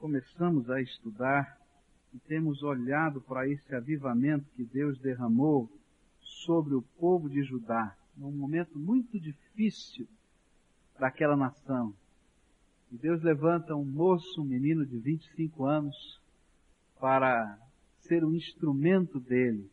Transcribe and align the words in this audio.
começamos 0.00 0.70
a 0.70 0.80
estudar 0.80 1.58
e 2.14 2.18
temos 2.20 2.62
olhado 2.62 3.20
para 3.20 3.46
esse 3.46 3.74
avivamento 3.74 4.46
que 4.56 4.64
Deus 4.64 4.98
derramou 4.98 5.70
sobre 6.18 6.74
o 6.74 6.80
povo 6.98 7.28
de 7.28 7.42
Judá, 7.42 7.94
num 8.16 8.32
momento 8.32 8.78
muito 8.78 9.20
difícil 9.20 10.08
daquela 10.98 11.36
nação. 11.36 11.94
E 12.90 12.96
Deus 12.96 13.22
levanta 13.22 13.76
um 13.76 13.84
moço, 13.84 14.40
um 14.40 14.44
menino 14.44 14.86
de 14.86 14.98
25 14.98 15.66
anos, 15.66 16.18
para 16.98 17.58
ser 17.98 18.24
um 18.24 18.34
instrumento 18.34 19.20
dele, 19.20 19.70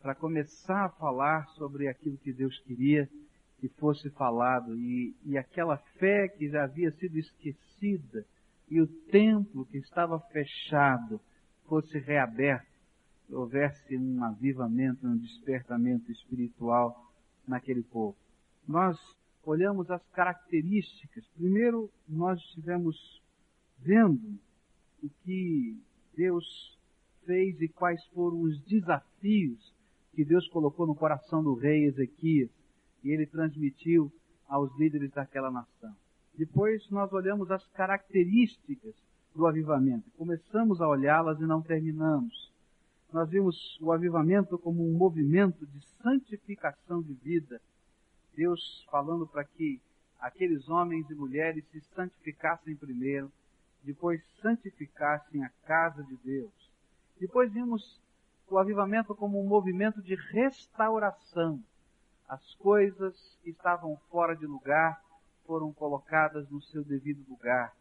para 0.00 0.14
começar 0.14 0.86
a 0.86 0.90
falar 0.90 1.46
sobre 1.48 1.88
aquilo 1.88 2.16
que 2.16 2.32
Deus 2.32 2.58
queria 2.60 3.06
que 3.58 3.68
fosse 3.68 4.08
falado 4.10 4.78
e, 4.78 5.14
e 5.26 5.36
aquela 5.36 5.76
fé 5.98 6.26
que 6.26 6.48
já 6.48 6.64
havia 6.64 6.90
sido 6.92 7.18
esquecida 7.18 8.24
e 8.70 8.80
o 8.80 8.86
templo 8.86 9.66
que 9.66 9.78
estava 9.78 10.18
fechado 10.20 11.20
fosse 11.66 11.98
reaberto, 11.98 12.66
houvesse 13.30 13.96
um 13.96 14.22
avivamento, 14.24 15.06
um 15.06 15.16
despertamento 15.16 16.10
espiritual 16.10 17.12
naquele 17.46 17.82
povo. 17.82 18.16
Nós 18.66 18.98
olhamos 19.44 19.90
as 19.90 20.06
características. 20.10 21.26
Primeiro, 21.36 21.90
nós 22.08 22.38
estivemos 22.40 22.96
vendo 23.78 24.38
o 25.02 25.08
que 25.24 25.78
Deus 26.16 26.78
fez 27.24 27.60
e 27.60 27.68
quais 27.68 28.04
foram 28.08 28.40
os 28.40 28.60
desafios 28.64 29.74
que 30.12 30.24
Deus 30.24 30.48
colocou 30.48 30.86
no 30.86 30.94
coração 30.94 31.42
do 31.42 31.54
rei 31.54 31.84
Ezequias 31.84 32.50
e 33.04 33.10
ele 33.10 33.26
transmitiu 33.26 34.12
aos 34.48 34.76
líderes 34.78 35.12
daquela 35.12 35.50
nação. 35.50 35.94
Depois 36.38 36.88
nós 36.88 37.12
olhamos 37.12 37.50
as 37.50 37.66
características 37.70 38.94
do 39.34 39.44
avivamento. 39.44 40.08
Começamos 40.16 40.80
a 40.80 40.86
olhá-las 40.86 41.40
e 41.40 41.42
não 41.42 41.60
terminamos. 41.60 42.52
Nós 43.12 43.28
vimos 43.28 43.76
o 43.80 43.90
avivamento 43.90 44.56
como 44.56 44.88
um 44.88 44.96
movimento 44.96 45.66
de 45.66 45.80
santificação 46.00 47.02
de 47.02 47.12
vida. 47.14 47.60
Deus 48.36 48.86
falando 48.88 49.26
para 49.26 49.42
que 49.42 49.80
aqueles 50.20 50.68
homens 50.68 51.10
e 51.10 51.14
mulheres 51.16 51.64
se 51.72 51.80
santificassem 51.80 52.76
primeiro, 52.76 53.32
depois 53.82 54.22
santificassem 54.40 55.44
a 55.44 55.48
casa 55.66 56.04
de 56.04 56.16
Deus. 56.18 56.70
Depois 57.18 57.52
vimos 57.52 58.00
o 58.48 58.58
avivamento 58.58 59.12
como 59.12 59.42
um 59.42 59.46
movimento 59.48 60.00
de 60.00 60.14
restauração 60.14 61.60
as 62.28 62.54
coisas 62.56 63.36
que 63.42 63.50
estavam 63.50 63.96
fora 64.10 64.36
de 64.36 64.46
lugar 64.46 65.02
foram 65.48 65.72
colocadas 65.72 66.46
no 66.50 66.60
seu 66.60 66.84
devido 66.84 67.26
lugar. 67.26 67.74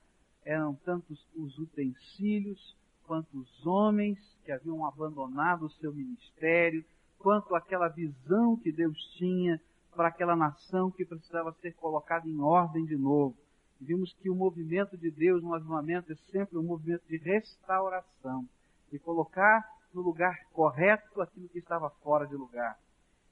Eram 0.45 0.73
tantos 0.73 1.27
os 1.35 1.59
utensílios, 1.59 2.77
quanto 3.03 3.37
os 3.37 3.65
homens 3.65 4.17
que 4.45 4.53
haviam 4.53 4.85
abandonado 4.85 5.65
o 5.65 5.69
seu 5.71 5.93
ministério, 5.93 6.83
quanto 7.19 7.53
aquela 7.53 7.89
visão 7.89 8.55
que 8.55 8.71
Deus 8.71 8.97
tinha 9.17 9.59
para 9.93 10.07
aquela 10.07 10.35
nação 10.35 10.89
que 10.89 11.03
precisava 11.03 11.51
ser 11.59 11.73
colocada 11.73 12.25
em 12.25 12.39
ordem 12.39 12.85
de 12.85 12.95
novo. 12.95 13.35
Vimos 13.81 14.13
que 14.13 14.29
o 14.29 14.35
movimento 14.35 14.97
de 14.97 15.11
Deus 15.11 15.43
no 15.43 15.53
avivamento 15.53 16.13
é 16.13 16.15
sempre 16.31 16.57
um 16.57 16.63
movimento 16.63 17.05
de 17.09 17.17
restauração, 17.17 18.47
de 18.89 18.97
colocar 18.97 19.61
no 19.93 20.01
lugar 20.01 20.37
correto 20.53 21.21
aquilo 21.21 21.49
que 21.49 21.59
estava 21.59 21.89
fora 22.01 22.25
de 22.25 22.35
lugar. 22.35 22.79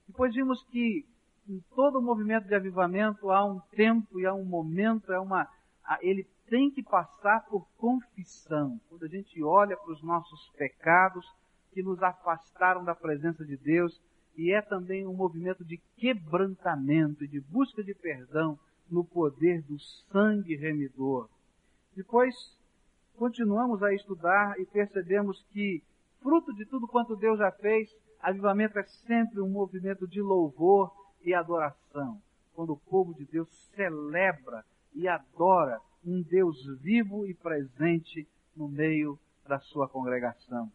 Depois 0.06 0.34
vimos 0.34 0.62
que 0.64 1.06
em 1.48 1.60
todo 1.74 2.02
movimento 2.02 2.46
de 2.46 2.54
avivamento 2.54 3.30
há 3.30 3.44
um 3.44 3.60
tempo 3.74 4.18
e 4.20 4.26
há 4.26 4.34
um 4.34 4.44
momento, 4.44 5.12
é 5.12 5.18
uma, 5.18 5.48
ele 6.00 6.24
tem 6.48 6.70
que 6.70 6.82
passar 6.82 7.44
por 7.46 7.66
confissão. 7.76 8.80
Quando 8.88 9.04
a 9.04 9.08
gente 9.08 9.42
olha 9.42 9.76
para 9.76 9.92
os 9.92 10.02
nossos 10.02 10.48
pecados 10.56 11.26
que 11.72 11.82
nos 11.82 12.02
afastaram 12.02 12.84
da 12.84 12.94
presença 12.94 13.44
de 13.44 13.56
Deus, 13.56 14.00
e 14.36 14.52
é 14.52 14.60
também 14.60 15.06
um 15.06 15.14
movimento 15.14 15.64
de 15.64 15.78
quebrantamento 15.96 17.24
e 17.24 17.28
de 17.28 17.40
busca 17.40 17.82
de 17.82 17.94
perdão 17.94 18.58
no 18.90 19.04
poder 19.04 19.62
do 19.62 19.78
sangue 19.78 20.54
remidor. 20.56 21.28
Depois, 21.94 22.34
continuamos 23.16 23.82
a 23.82 23.94
estudar 23.94 24.60
e 24.60 24.66
percebemos 24.66 25.42
que, 25.52 25.82
fruto 26.20 26.54
de 26.54 26.66
tudo 26.66 26.86
quanto 26.86 27.16
Deus 27.16 27.38
já 27.38 27.50
fez, 27.50 27.90
Avivamento 28.20 28.78
é 28.78 28.82
sempre 28.82 29.40
um 29.40 29.48
movimento 29.48 30.06
de 30.08 30.20
louvor 30.20 30.90
e 31.22 31.34
adoração. 31.34 32.20
Quando 32.54 32.72
o 32.72 32.76
povo 32.76 33.14
de 33.14 33.24
Deus 33.24 33.48
celebra 33.74 34.64
e 34.94 35.06
adora 35.06 35.80
um 36.04 36.22
Deus 36.22 36.64
vivo 36.80 37.26
e 37.26 37.34
presente 37.34 38.26
no 38.56 38.68
meio 38.68 39.18
da 39.46 39.58
sua 39.58 39.88
congregação. 39.88 40.70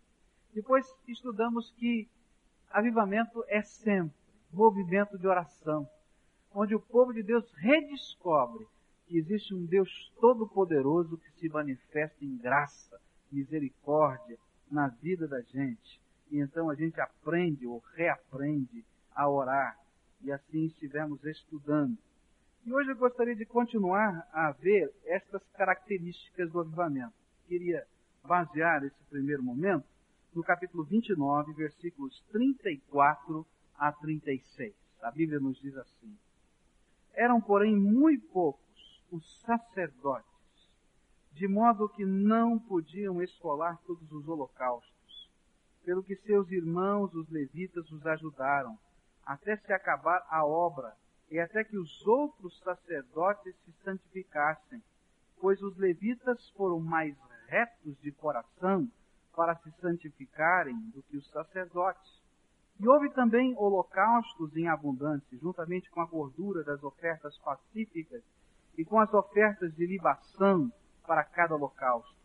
Depois 0.53 0.85
estudamos 1.07 1.71
que 1.71 2.07
avivamento 2.69 3.43
é 3.47 3.61
sempre 3.61 4.15
movimento 4.51 5.17
de 5.17 5.27
oração, 5.27 5.87
onde 6.53 6.75
o 6.75 6.79
povo 6.79 7.13
de 7.13 7.23
Deus 7.23 7.49
redescobre 7.53 8.67
que 9.07 9.17
existe 9.17 9.53
um 9.53 9.65
Deus 9.65 10.11
todo-poderoso 10.19 11.17
que 11.17 11.31
se 11.31 11.49
manifesta 11.49 12.23
em 12.23 12.37
graça, 12.37 12.99
misericórdia 13.31 14.37
na 14.69 14.87
vida 14.89 15.27
da 15.27 15.41
gente 15.41 16.01
e 16.31 16.39
então 16.39 16.69
a 16.69 16.75
gente 16.75 16.99
aprende 16.99 17.67
ou 17.67 17.83
reaprende 17.93 18.85
a 19.13 19.29
orar. 19.29 19.77
E 20.23 20.31
assim 20.31 20.65
estivemos 20.65 21.23
estudando. 21.23 21.97
E 22.65 22.73
hoje 22.73 22.91
eu 22.91 22.95
gostaria 22.95 23.35
de 23.35 23.45
continuar 23.45 24.27
a 24.31 24.51
ver 24.51 24.93
estas 25.05 25.41
características 25.53 26.51
do 26.51 26.59
avivamento. 26.59 27.13
Queria 27.47 27.85
basear 28.23 28.83
esse 28.83 29.03
primeiro 29.09 29.41
momento 29.41 29.85
no 30.33 30.43
capítulo 30.43 30.83
29, 30.83 31.53
versículos 31.53 32.21
34 32.31 33.45
a 33.75 33.91
36. 33.91 34.73
A 35.01 35.11
Bíblia 35.11 35.39
nos 35.39 35.59
diz 35.59 35.75
assim: 35.75 36.15
Eram, 37.13 37.41
porém, 37.41 37.75
muito 37.75 38.27
poucos 38.27 38.61
os 39.11 39.41
sacerdotes, 39.41 40.25
de 41.33 41.47
modo 41.47 41.89
que 41.89 42.05
não 42.05 42.59
podiam 42.59 43.21
escolar 43.21 43.77
todos 43.85 44.11
os 44.11 44.27
holocaustos 44.27 44.91
pelo 45.83 46.03
que 46.03 46.15
seus 46.15 46.49
irmãos, 46.51 47.13
os 47.13 47.29
levitas, 47.29 47.89
os 47.91 48.05
ajudaram, 48.05 48.77
até 49.25 49.55
se 49.57 49.71
acabar 49.73 50.25
a 50.29 50.45
obra, 50.45 50.95
e 51.29 51.39
até 51.39 51.63
que 51.63 51.77
os 51.77 52.05
outros 52.05 52.59
sacerdotes 52.59 53.55
se 53.63 53.71
santificassem, 53.83 54.83
pois 55.39 55.61
os 55.61 55.77
levitas 55.77 56.49
foram 56.51 56.79
mais 56.79 57.15
retos 57.47 57.99
de 58.01 58.11
coração 58.11 58.89
para 59.33 59.55
se 59.55 59.71
santificarem 59.79 60.77
do 60.89 61.01
que 61.03 61.17
os 61.17 61.29
sacerdotes. 61.31 62.21
E 62.79 62.87
houve 62.87 63.09
também 63.11 63.55
holocaustos 63.57 64.55
em 64.55 64.67
abundância, 64.67 65.37
juntamente 65.37 65.89
com 65.89 66.01
a 66.01 66.05
gordura 66.05 66.63
das 66.63 66.83
ofertas 66.83 67.37
pacíficas 67.37 68.23
e 68.77 68.83
com 68.83 68.99
as 68.99 69.13
ofertas 69.13 69.73
de 69.75 69.85
libação 69.85 70.71
para 71.05 71.23
cada 71.23 71.55
holocausto. 71.55 72.15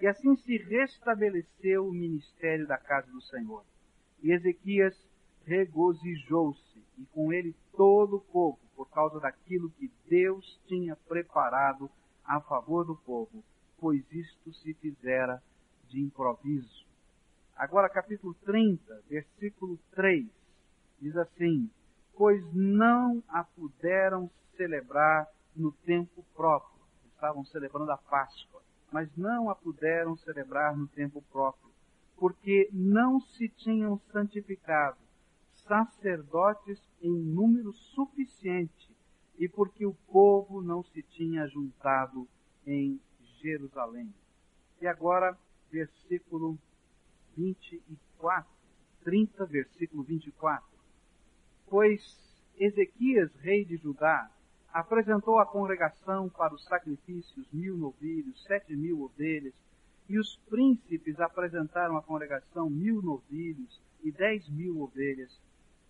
E 0.00 0.06
assim 0.06 0.34
se 0.36 0.56
restabeleceu 0.56 1.86
o 1.86 1.92
ministério 1.92 2.66
da 2.66 2.78
casa 2.78 3.10
do 3.10 3.20
Senhor. 3.20 3.64
E 4.22 4.32
Ezequias 4.32 5.09
regozijou-se, 5.50 6.78
e 6.96 7.04
com 7.06 7.32
ele 7.32 7.56
todo 7.76 8.16
o 8.16 8.20
povo, 8.20 8.58
por 8.76 8.88
causa 8.88 9.18
daquilo 9.18 9.70
que 9.70 9.90
Deus 10.08 10.60
tinha 10.68 10.94
preparado 10.94 11.90
a 12.24 12.40
favor 12.40 12.84
do 12.84 12.94
povo, 12.94 13.42
pois 13.78 14.00
isto 14.12 14.52
se 14.54 14.72
fizera 14.74 15.42
de 15.88 16.00
improviso. 16.00 16.86
Agora, 17.56 17.88
capítulo 17.88 18.32
30, 18.44 19.02
versículo 19.08 19.76
3, 19.90 20.30
diz 21.00 21.16
assim: 21.16 21.68
Pois 22.16 22.40
não 22.54 23.20
a 23.28 23.42
puderam 23.42 24.30
celebrar 24.56 25.26
no 25.56 25.72
tempo 25.72 26.24
próprio. 26.36 26.80
Estavam 27.12 27.44
celebrando 27.44 27.90
a 27.90 27.98
Páscoa 27.98 28.62
mas 28.92 29.08
não 29.16 29.48
a 29.48 29.54
puderam 29.54 30.16
celebrar 30.16 30.76
no 30.76 30.88
tempo 30.88 31.22
próprio, 31.30 31.70
porque 32.16 32.68
não 32.72 33.20
se 33.20 33.48
tinham 33.48 33.98
santificado 34.12 34.98
sacerdotes 35.70 36.82
em 37.00 37.12
número 37.12 37.72
suficiente 37.72 38.90
e 39.38 39.48
porque 39.48 39.86
o 39.86 39.94
povo 40.10 40.60
não 40.60 40.82
se 40.82 41.00
tinha 41.00 41.46
juntado 41.46 42.26
em 42.66 43.00
Jerusalém. 43.40 44.12
E 44.80 44.88
agora, 44.88 45.38
versículo 45.70 46.58
24, 47.36 48.50
30, 49.04 49.46
versículo 49.46 50.02
24. 50.02 50.66
Pois 51.68 52.18
Ezequias, 52.58 53.32
rei 53.36 53.64
de 53.64 53.76
Judá, 53.76 54.28
apresentou 54.72 55.38
à 55.38 55.46
congregação 55.46 56.28
para 56.28 56.52
os 56.52 56.64
sacrifícios 56.64 57.46
mil 57.52 57.76
novilhos, 57.76 58.42
sete 58.42 58.74
mil 58.74 59.02
ovelhas, 59.02 59.54
e 60.08 60.18
os 60.18 60.34
príncipes 60.48 61.20
apresentaram 61.20 61.96
à 61.96 62.02
congregação 62.02 62.68
mil 62.68 63.00
novilhos 63.00 63.80
e 64.02 64.10
dez 64.10 64.48
mil 64.48 64.80
ovelhas, 64.80 65.40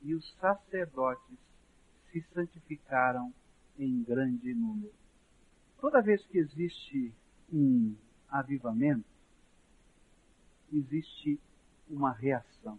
e 0.03 0.15
os 0.15 0.33
sacerdotes 0.35 1.39
se 2.11 2.23
santificaram 2.33 3.33
em 3.79 4.03
grande 4.03 4.55
número. 4.55 4.93
Toda 5.81 6.03
vez 6.03 6.25
que 6.27 6.39
existe 6.39 7.15
um 7.53 7.95
avivamento, 8.29 9.09
existe 10.73 11.41
uma 11.89 12.13
reação. 12.13 12.79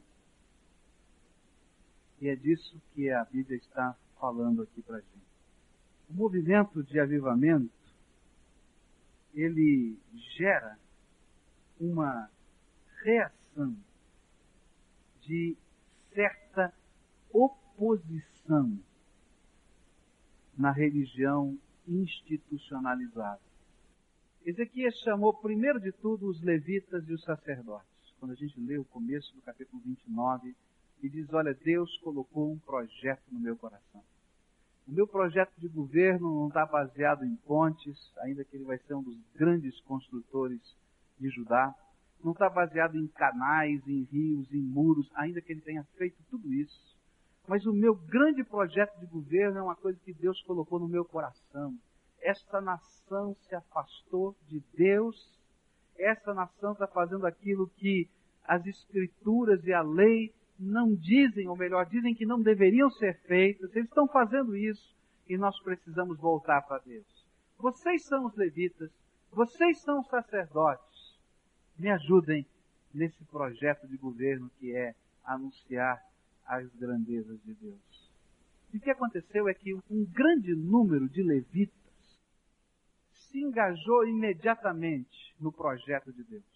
E 2.19 2.27
é 2.27 2.35
disso 2.35 2.79
que 2.93 3.09
a 3.09 3.25
Bíblia 3.25 3.57
está 3.57 3.97
falando 4.19 4.61
aqui 4.61 4.81
para 4.83 4.99
gente. 4.99 5.31
O 6.09 6.13
movimento 6.13 6.83
de 6.83 6.99
avivamento, 6.99 7.71
ele 9.33 9.97
gera 10.37 10.77
uma 11.79 12.29
reação 13.03 13.75
de 15.21 15.57
certa 16.13 16.73
oposição 17.33 18.79
na 20.57 20.71
religião 20.71 21.57
institucionalizada. 21.87 23.41
Ezequias 24.45 24.95
chamou 24.99 25.33
primeiro 25.33 25.79
de 25.79 25.91
tudo 25.91 26.27
os 26.27 26.41
levitas 26.41 27.07
e 27.07 27.13
os 27.13 27.23
sacerdotes. 27.23 27.87
Quando 28.19 28.31
a 28.31 28.35
gente 28.35 28.59
lê 28.59 28.77
o 28.77 28.85
começo 28.85 29.33
do 29.35 29.41
capítulo 29.41 29.81
29, 29.83 30.55
e 31.01 31.09
diz: 31.09 31.31
Olha, 31.33 31.53
Deus 31.53 31.97
colocou 31.97 32.51
um 32.51 32.59
projeto 32.59 33.23
no 33.31 33.39
meu 33.39 33.57
coração. 33.57 34.03
O 34.87 34.91
meu 34.91 35.07
projeto 35.07 35.53
de 35.57 35.67
governo 35.67 36.41
não 36.41 36.47
está 36.47 36.65
baseado 36.65 37.25
em 37.25 37.35
pontes, 37.35 37.97
ainda 38.19 38.43
que 38.43 38.55
ele 38.55 38.65
vai 38.65 38.77
ser 38.79 38.93
um 38.93 39.03
dos 39.03 39.17
grandes 39.35 39.79
construtores 39.81 40.61
de 41.19 41.29
Judá. 41.29 41.73
Não 42.23 42.33
está 42.33 42.49
baseado 42.49 42.97
em 42.97 43.07
canais, 43.07 43.81
em 43.87 44.03
rios, 44.03 44.51
em 44.51 44.61
muros, 44.61 45.09
ainda 45.15 45.41
que 45.41 45.51
ele 45.51 45.61
tenha 45.61 45.83
feito 45.97 46.17
tudo 46.29 46.51
isso. 46.53 46.97
Mas 47.47 47.65
o 47.65 47.73
meu 47.73 47.95
grande 47.95 48.43
projeto 48.43 48.97
de 48.99 49.05
governo 49.05 49.59
é 49.59 49.63
uma 49.63 49.75
coisa 49.75 49.99
que 49.99 50.13
Deus 50.13 50.41
colocou 50.43 50.79
no 50.79 50.87
meu 50.87 51.03
coração. 51.03 51.75
Esta 52.21 52.61
nação 52.61 53.35
se 53.41 53.55
afastou 53.55 54.35
de 54.47 54.63
Deus. 54.73 55.39
Essa 55.97 56.33
nação 56.33 56.73
está 56.73 56.87
fazendo 56.87 57.25
aquilo 57.25 57.67
que 57.77 58.09
as 58.43 58.65
escrituras 58.65 59.63
e 59.65 59.73
a 59.73 59.81
lei 59.81 60.33
não 60.59 60.93
dizem, 60.93 61.47
ou 61.47 61.57
melhor, 61.57 61.85
dizem 61.87 62.13
que 62.13 62.25
não 62.25 62.41
deveriam 62.41 62.89
ser 62.91 63.19
feitas, 63.21 63.75
eles 63.75 63.89
estão 63.89 64.07
fazendo 64.07 64.55
isso 64.55 64.95
e 65.27 65.37
nós 65.37 65.59
precisamos 65.63 66.19
voltar 66.19 66.61
para 66.61 66.79
Deus. 66.79 67.25
Vocês 67.57 68.05
são 68.05 68.25
os 68.25 68.35
levitas, 68.35 68.91
vocês 69.31 69.81
são 69.81 70.01
os 70.01 70.07
sacerdotes. 70.07 71.19
Me 71.77 71.89
ajudem 71.89 72.45
nesse 72.93 73.23
projeto 73.25 73.87
de 73.87 73.97
governo 73.97 74.51
que 74.59 74.75
é 74.75 74.93
anunciar 75.23 75.99
as 76.59 76.73
grandezas 76.75 77.41
de 77.43 77.53
Deus. 77.53 78.11
E 78.73 78.77
o 78.77 78.81
que 78.81 78.89
aconteceu 78.89 79.47
é 79.47 79.53
que 79.53 79.73
um 79.73 80.05
grande 80.05 80.55
número 80.55 81.09
de 81.09 81.21
levitas 81.21 81.75
se 83.11 83.39
engajou 83.39 84.07
imediatamente 84.07 85.35
no 85.39 85.51
projeto 85.51 86.11
de 86.11 86.23
Deus 86.23 86.51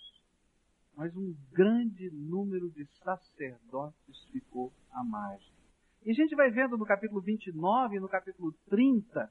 mas 0.95 1.15
um 1.15 1.35
grande 1.51 2.09
número 2.11 2.69
de 2.69 2.85
sacerdotes 3.03 4.25
ficou 4.31 4.71
à 4.91 5.03
margem. 5.03 5.53
E 6.05 6.11
a 6.11 6.13
gente 6.13 6.35
vai 6.35 6.49
vendo 6.49 6.77
no 6.77 6.85
capítulo 6.85 7.21
29 7.21 7.97
e 7.97 7.99
no 7.99 8.07
capítulo 8.07 8.53
30 8.69 9.29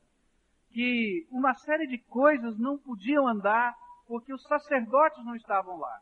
que 0.71 1.27
uma 1.31 1.55
série 1.55 1.87
de 1.87 1.99
coisas 1.99 2.59
não 2.59 2.77
podiam 2.77 3.27
andar 3.27 3.75
porque 4.07 4.33
os 4.33 4.43
sacerdotes 4.43 5.25
não 5.25 5.35
estavam 5.37 5.79
lá. 5.79 6.01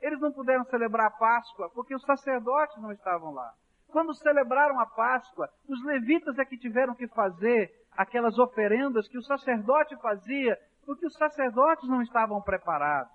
Eles 0.00 0.20
não 0.20 0.32
puderam 0.32 0.64
celebrar 0.64 1.06
a 1.06 1.10
Páscoa 1.10 1.70
porque 1.70 1.94
os 1.94 2.02
sacerdotes 2.02 2.76
não 2.82 2.92
estavam 2.92 3.32
lá. 3.32 3.54
Quando 3.90 4.14
celebraram 4.14 4.78
a 4.78 4.86
Páscoa, 4.86 5.48
os 5.68 5.82
levitas 5.84 6.38
é 6.38 6.44
que 6.44 6.56
tiveram 6.56 6.94
que 6.94 7.08
fazer 7.08 7.70
aquelas 7.92 8.38
oferendas 8.38 9.08
que 9.08 9.18
o 9.18 9.22
sacerdote 9.22 9.96
fazia 10.00 10.58
porque 10.84 11.06
os 11.06 11.14
sacerdotes 11.14 11.88
não 11.88 12.02
estavam 12.02 12.40
preparados 12.40 13.12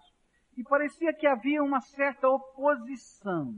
e 0.57 0.63
parecia 0.63 1.13
que 1.13 1.27
havia 1.27 1.61
uma 1.63 1.81
certa 1.81 2.29
oposição. 2.29 3.53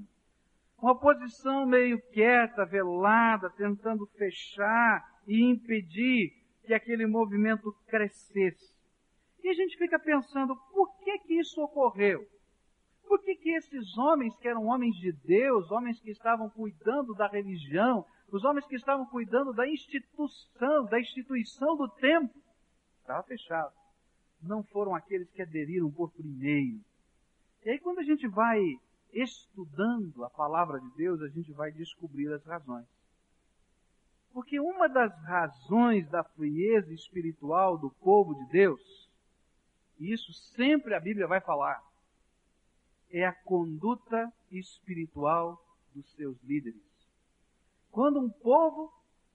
Uma 0.81 0.93
oposição 0.93 1.65
meio 1.65 1.99
quieta, 2.11 2.65
velada, 2.65 3.49
tentando 3.51 4.05
fechar 4.17 5.03
e 5.27 5.43
impedir 5.43 6.31
que 6.63 6.73
aquele 6.73 7.05
movimento 7.05 7.71
crescesse. 7.87 8.75
E 9.43 9.49
a 9.49 9.53
gente 9.53 9.77
fica 9.77 9.99
pensando, 9.99 10.55
por 10.73 10.97
que 10.99 11.19
que 11.19 11.39
isso 11.39 11.61
ocorreu? 11.61 12.21
Por 13.07 13.21
que 13.21 13.35
que 13.35 13.51
esses 13.51 13.97
homens, 13.97 14.35
que 14.37 14.47
eram 14.47 14.65
homens 14.65 14.95
de 14.97 15.11
Deus, 15.11 15.71
homens 15.71 15.99
que 15.99 16.11
estavam 16.11 16.49
cuidando 16.49 17.13
da 17.13 17.27
religião, 17.27 18.05
os 18.31 18.43
homens 18.43 18.65
que 18.67 18.75
estavam 18.75 19.05
cuidando 19.05 19.53
da 19.53 19.67
instituição, 19.67 20.85
da 20.85 20.99
instituição 20.99 21.77
do 21.77 21.87
templo, 21.87 22.41
estava 23.01 23.23
fechado 23.23 23.73
não 24.41 24.63
foram 24.63 24.95
aqueles 24.95 25.29
que 25.31 25.41
aderiram 25.41 25.91
por 25.91 26.11
primeiro. 26.11 26.79
E 27.65 27.69
aí, 27.69 27.79
quando 27.79 27.99
a 27.99 28.03
gente 28.03 28.27
vai 28.27 28.61
estudando 29.11 30.23
a 30.23 30.29
palavra 30.29 30.79
de 30.79 30.89
Deus, 30.95 31.21
a 31.21 31.27
gente 31.27 31.51
vai 31.53 31.71
descobrir 31.71 32.31
as 32.31 32.43
razões. 32.45 32.85
Porque 34.31 34.59
uma 34.59 34.87
das 34.87 35.11
razões 35.23 36.07
da 36.09 36.23
frieza 36.23 36.93
espiritual 36.93 37.77
do 37.77 37.89
povo 37.89 38.35
de 38.35 38.45
Deus, 38.51 39.09
e 39.99 40.11
isso 40.11 40.31
sempre 40.55 40.93
a 40.93 40.99
Bíblia 40.99 41.25
vai 41.25 41.41
falar, 41.41 41.81
é 43.11 43.25
a 43.25 43.33
conduta 43.33 44.31
espiritual 44.51 45.61
dos 45.93 46.09
seus 46.13 46.41
líderes. 46.43 46.81
Quando 47.91 48.19
um 48.19 48.29
povo 48.29 48.91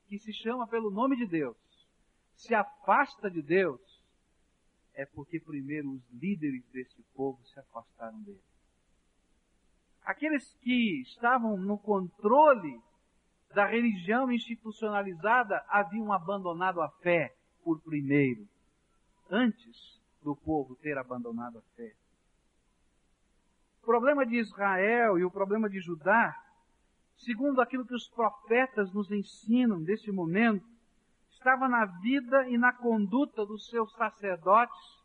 que 0.06 0.18
se 0.18 0.32
chama 0.32 0.66
pelo 0.66 0.90
nome 0.90 1.16
de 1.16 1.26
Deus 1.26 1.56
se 2.34 2.54
afasta 2.54 3.30
de 3.30 3.40
Deus, 3.40 3.80
é 4.94 5.06
porque 5.06 5.40
primeiro 5.40 5.90
os 5.90 6.02
líderes 6.10 6.64
desse 6.72 7.02
povo 7.14 7.42
se 7.46 7.58
afastaram 7.58 8.20
dele. 8.22 8.42
Aqueles 10.04 10.52
que 10.56 11.00
estavam 11.02 11.56
no 11.56 11.78
controle 11.78 12.80
da 13.54 13.66
religião 13.66 14.30
institucionalizada 14.30 15.64
haviam 15.68 16.12
abandonado 16.12 16.80
a 16.80 16.88
fé 16.88 17.34
por 17.62 17.80
primeiro, 17.80 18.46
antes 19.30 20.00
do 20.22 20.34
povo 20.34 20.74
ter 20.76 20.98
abandonado 20.98 21.58
a 21.58 21.62
fé. 21.76 21.94
O 23.82 23.84
problema 23.84 24.24
de 24.24 24.36
Israel 24.36 25.18
e 25.18 25.24
o 25.24 25.30
problema 25.30 25.68
de 25.68 25.80
Judá, 25.80 26.32
segundo 27.16 27.60
aquilo 27.60 27.84
que 27.84 27.94
os 27.94 28.08
profetas 28.08 28.92
nos 28.92 29.10
ensinam 29.10 29.82
deste 29.82 30.12
momento, 30.12 30.64
estava 31.32 31.68
na 31.68 31.84
vida 31.84 32.48
e 32.48 32.56
na 32.56 32.72
conduta 32.72 33.44
dos 33.44 33.68
seus 33.68 33.92
sacerdotes, 33.94 35.02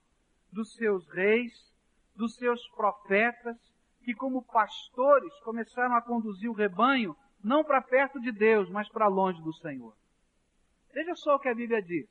dos 0.54 0.76
seus 0.76 1.10
reis, 1.10 1.52
dos 2.16 2.36
seus 2.36 2.62
profetas, 2.76 3.58
que 4.04 4.14
como 4.14 4.46
pastores 4.46 5.34
começaram 5.40 5.96
a 5.96 6.02
conduzir 6.02 6.48
o 6.48 6.54
rebanho 6.54 7.18
não 7.44 7.64
para 7.64 7.82
perto 7.82 8.22
de 8.22 8.32
Deus, 8.32 8.70
mas 8.70 8.88
para 8.90 9.08
longe 9.08 9.42
do 9.42 9.54
Senhor. 9.54 9.96
Veja 10.94 11.16
só 11.16 11.36
o 11.36 11.40
que 11.40 11.50
a 11.50 11.56
Bíblia 11.56 11.82
diz. 11.82 12.08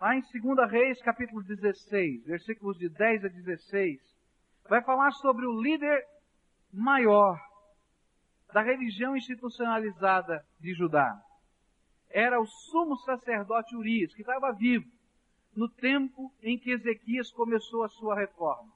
Lá 0.00 0.14
em 0.14 0.20
2 0.20 0.70
Reis, 0.70 1.02
capítulo 1.02 1.42
16, 1.42 2.26
versículos 2.26 2.78
de 2.78 2.88
10 2.88 3.24
a 3.24 3.28
16, 3.28 4.17
vai 4.68 4.82
falar 4.82 5.10
sobre 5.12 5.46
o 5.46 5.60
líder 5.60 6.04
maior 6.72 7.38
da 8.52 8.62
religião 8.62 9.16
institucionalizada 9.16 10.44
de 10.60 10.74
Judá 10.74 11.18
era 12.10 12.40
o 12.40 12.46
sumo 12.46 12.96
sacerdote 12.98 13.76
Urias, 13.76 14.14
que 14.14 14.22
estava 14.22 14.52
vivo 14.52 14.86
no 15.54 15.68
tempo 15.68 16.32
em 16.42 16.58
que 16.58 16.70
Ezequias 16.70 17.30
começou 17.30 17.82
a 17.84 17.88
sua 17.88 18.14
reforma. 18.14 18.72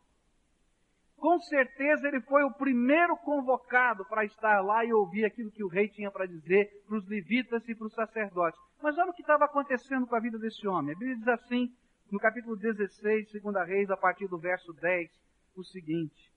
Com 1.16 1.38
certeza 1.38 2.08
ele 2.08 2.20
foi 2.22 2.42
o 2.42 2.52
primeiro 2.52 3.16
convocado 3.16 4.04
para 4.06 4.24
estar 4.24 4.60
lá 4.60 4.84
e 4.84 4.92
ouvir 4.92 5.24
aquilo 5.24 5.52
que 5.52 5.62
o 5.62 5.68
rei 5.68 5.88
tinha 5.88 6.10
para 6.10 6.26
dizer 6.26 6.68
para 6.86 6.98
os 6.98 7.06
levitas 7.06 7.66
e 7.68 7.74
para 7.74 7.86
os 7.86 7.94
sacerdotes. 7.94 8.60
Mas 8.82 8.98
olha 8.98 9.10
o 9.10 9.14
que 9.14 9.22
estava 9.22 9.44
acontecendo 9.44 10.06
com 10.06 10.16
a 10.16 10.20
vida 10.20 10.36
desse 10.36 10.66
homem. 10.66 10.94
A 10.94 10.98
Bíblia 10.98 11.16
diz 11.16 11.28
assim, 11.28 11.72
no 12.10 12.18
capítulo 12.18 12.56
16, 12.56 13.30
2 13.40 13.68
Reis, 13.68 13.90
a 13.90 13.96
partir 13.96 14.26
do 14.26 14.36
verso 14.36 14.72
10, 14.72 15.10
o 15.56 15.64
seguinte. 15.64 16.32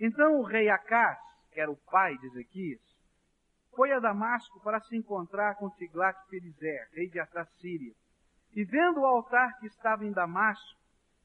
Então 0.00 0.38
o 0.38 0.42
rei 0.42 0.68
Acás, 0.68 1.18
que 1.52 1.60
era 1.60 1.70
o 1.70 1.76
pai 1.76 2.16
de 2.18 2.26
Ezequias, 2.26 2.80
foi 3.74 3.92
a 3.92 3.98
Damasco 3.98 4.60
para 4.60 4.80
se 4.80 4.96
encontrar 4.96 5.56
com 5.56 5.70
Tiglat-Pileser, 5.70 6.90
rei 6.92 7.08
de 7.08 7.18
Assíria. 7.20 7.94
E 8.54 8.64
vendo 8.64 9.00
o 9.00 9.06
altar 9.06 9.58
que 9.58 9.66
estava 9.66 10.04
em 10.04 10.12
Damasco, 10.12 10.78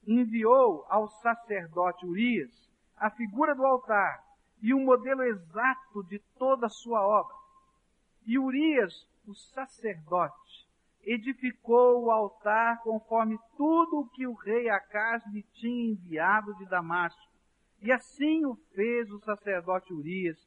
enviou 0.06 0.86
ao 0.88 1.10
sacerdote 1.10 2.06
Urias 2.06 2.52
a 2.96 3.10
figura 3.10 3.54
do 3.54 3.66
altar 3.66 4.24
e 4.62 4.74
o 4.74 4.80
modelo 4.80 5.24
exato 5.24 6.04
de 6.04 6.20
toda 6.38 6.68
a 6.68 6.70
sua 6.70 7.06
obra. 7.06 7.36
E 8.26 8.40
Urias, 8.40 9.08
o 9.28 9.36
sacerdote, 9.36 10.67
edificou 11.08 12.04
o 12.04 12.12
altar 12.12 12.82
conforme 12.84 13.40
tudo 13.56 14.02
o 14.02 14.10
que 14.10 14.28
o 14.28 14.34
rei 14.34 14.70
Acas 14.70 15.26
lhe 15.28 15.42
tinha 15.54 15.92
enviado 15.92 16.54
de 16.56 16.66
Damasco. 16.66 17.22
E 17.82 17.92
assim 17.92 18.46
o 18.46 18.56
fez 18.76 19.10
o 19.10 19.20
sacerdote 19.22 19.94
Urias, 19.94 20.38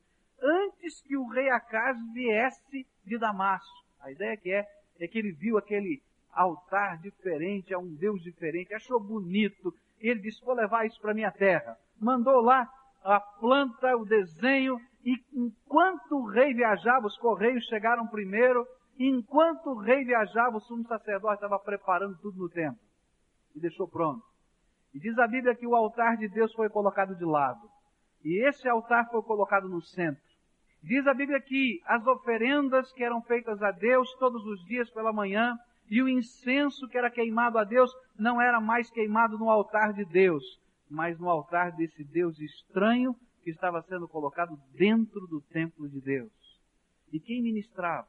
antes 0.43 1.01
que 1.01 1.17
o 1.17 1.27
rei 1.29 1.49
Acas 1.49 1.97
viesse 2.13 2.87
de 3.05 3.19
Damasco. 3.19 3.81
A 4.01 4.11
ideia 4.13 4.37
que 4.37 4.53
é, 4.53 4.67
é 5.01 5.09
que 5.09 5.19
ele 5.19 5.33
viu 5.33 5.57
aquele 5.57 6.03
altar 6.31 6.99
diferente, 6.99 7.73
a 7.73 7.79
um 7.79 7.95
Deus 7.95 8.23
diferente, 8.23 8.75
achou 8.75 9.01
bonito, 9.01 9.75
ele 9.99 10.21
disse, 10.21 10.45
vou 10.45 10.55
levar 10.55 10.87
isso 10.87 11.01
para 11.01 11.15
minha 11.15 11.31
terra. 11.31 11.77
Mandou 11.99 12.41
lá 12.41 12.71
a 13.03 13.19
planta, 13.19 13.97
o 13.97 14.05
desenho, 14.05 14.79
e 15.05 15.17
enquanto 15.33 16.19
o 16.19 16.27
rei 16.27 16.53
viajava, 16.53 17.07
os 17.07 17.17
correios 17.17 17.65
chegaram 17.65 18.07
primeiro, 18.07 18.67
enquanto 19.07 19.71
o 19.71 19.79
rei 19.79 20.05
viajava, 20.05 20.57
o 20.57 20.61
sumo 20.61 20.87
sacerdote 20.87 21.37
estava 21.37 21.59
preparando 21.59 22.19
tudo 22.19 22.39
no 22.39 22.49
templo. 22.49 22.81
E 23.55 23.61
deixou 23.61 23.89
pronto. 23.89 24.23
E 24.93 25.01
diz 25.01 25.19
a 25.19 25.27
Bíblia 25.27 25.55
que 25.55 25.67
o 25.67 25.75
altar 25.75 26.17
de 26.17 26.29
Deus 26.29 26.53
foi 26.53 26.69
colocado 26.69 27.17
de 27.17 27.25
lado. 27.25 27.69
E 28.25 28.47
esse 28.47 28.69
altar 28.69 29.09
foi 29.11 29.23
colocado 29.23 29.69
no 29.69 29.81
centro. 29.81 30.23
Diz 30.83 31.07
a 31.07 31.15
Bíblia 31.15 31.41
que 31.41 31.81
as 31.87 32.07
oferendas 32.07 32.93
que 32.93 33.05
eram 33.05 33.23
feitas 33.23 33.63
a 33.63 33.71
Deus 33.71 34.13
todos 34.19 34.45
os 34.47 34.65
dias 34.65 34.91
pela 34.91 35.13
manhã 35.13 35.59
e 35.91 36.03
o 36.03 36.09
incenso 36.09 36.89
que 36.89 36.97
era 36.97 37.11
queimado 37.11 37.59
a 37.59 37.65
Deus 37.65 37.91
não 38.19 38.41
era 38.41 38.61
mais 38.61 38.91
queimado 38.91 39.39
no 39.39 39.51
altar 39.51 39.93
de 39.93 40.05
Deus, 40.05 40.45
mas 40.89 41.19
no 41.19 41.29
altar 41.29 41.73
desse 41.73 42.05
Deus 42.05 42.39
estranho 42.39 43.15
que 43.43 43.51
estava 43.51 43.83
sendo 43.83 44.09
colocado 44.09 44.59
dentro 44.73 45.27
do 45.27 45.41
templo 45.41 45.89
de 45.89 46.01
Deus. 46.01 46.31
E 47.13 47.19
quem 47.19 47.43
ministrava? 47.43 48.07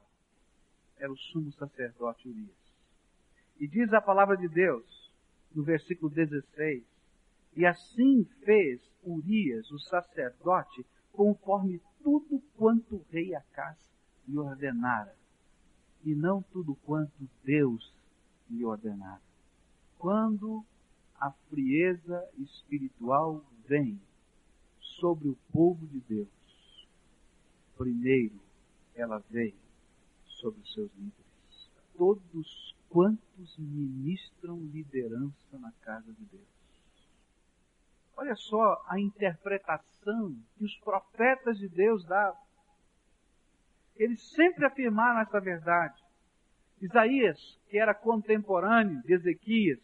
Era 1.01 1.11
o 1.11 1.17
sumo 1.17 1.51
sacerdote 1.53 2.29
Urias. 2.29 2.61
E 3.59 3.67
diz 3.67 3.91
a 3.91 3.99
palavra 3.99 4.37
de 4.37 4.47
Deus 4.47 5.11
no 5.51 5.63
versículo 5.63 6.11
16. 6.11 6.83
E 7.55 7.65
assim 7.65 8.23
fez 8.45 8.79
Urias, 9.03 9.71
o 9.71 9.79
sacerdote, 9.79 10.85
conforme 11.11 11.81
tudo 12.03 12.39
quanto 12.55 12.97
o 12.97 13.05
rei 13.09 13.33
Acás 13.33 13.79
lhe 14.27 14.37
ordenara, 14.37 15.15
e 16.03 16.13
não 16.13 16.43
tudo 16.43 16.75
quanto 16.85 17.27
Deus 17.43 17.91
lhe 18.47 18.63
ordenara. 18.63 19.21
Quando 19.97 20.63
a 21.19 21.31
frieza 21.49 22.29
espiritual 22.37 23.43
vem 23.67 23.99
sobre 24.79 25.29
o 25.29 25.37
povo 25.51 25.87
de 25.87 25.99
Deus, 26.01 26.87
primeiro 27.75 28.39
ela 28.93 29.17
veio 29.31 29.70
sobre 30.41 30.59
os 30.61 30.73
seus 30.73 30.91
líderes. 30.95 31.71
Todos 31.95 32.75
quantos 32.89 33.57
ministram 33.57 34.57
liderança 34.73 35.57
na 35.57 35.71
casa 35.81 36.11
de 36.11 36.25
Deus. 36.25 36.61
Olha 38.17 38.35
só 38.35 38.83
a 38.87 38.99
interpretação 38.99 40.35
que 40.57 40.65
os 40.65 40.77
profetas 40.79 41.57
de 41.57 41.69
Deus 41.69 42.03
davam. 42.05 42.41
Eles 43.95 44.21
sempre 44.31 44.65
afirmaram 44.65 45.21
essa 45.21 45.39
verdade. 45.39 46.01
Isaías, 46.81 47.59
que 47.69 47.77
era 47.77 47.93
contemporâneo 47.93 49.01
de 49.03 49.13
Ezequias, 49.13 49.79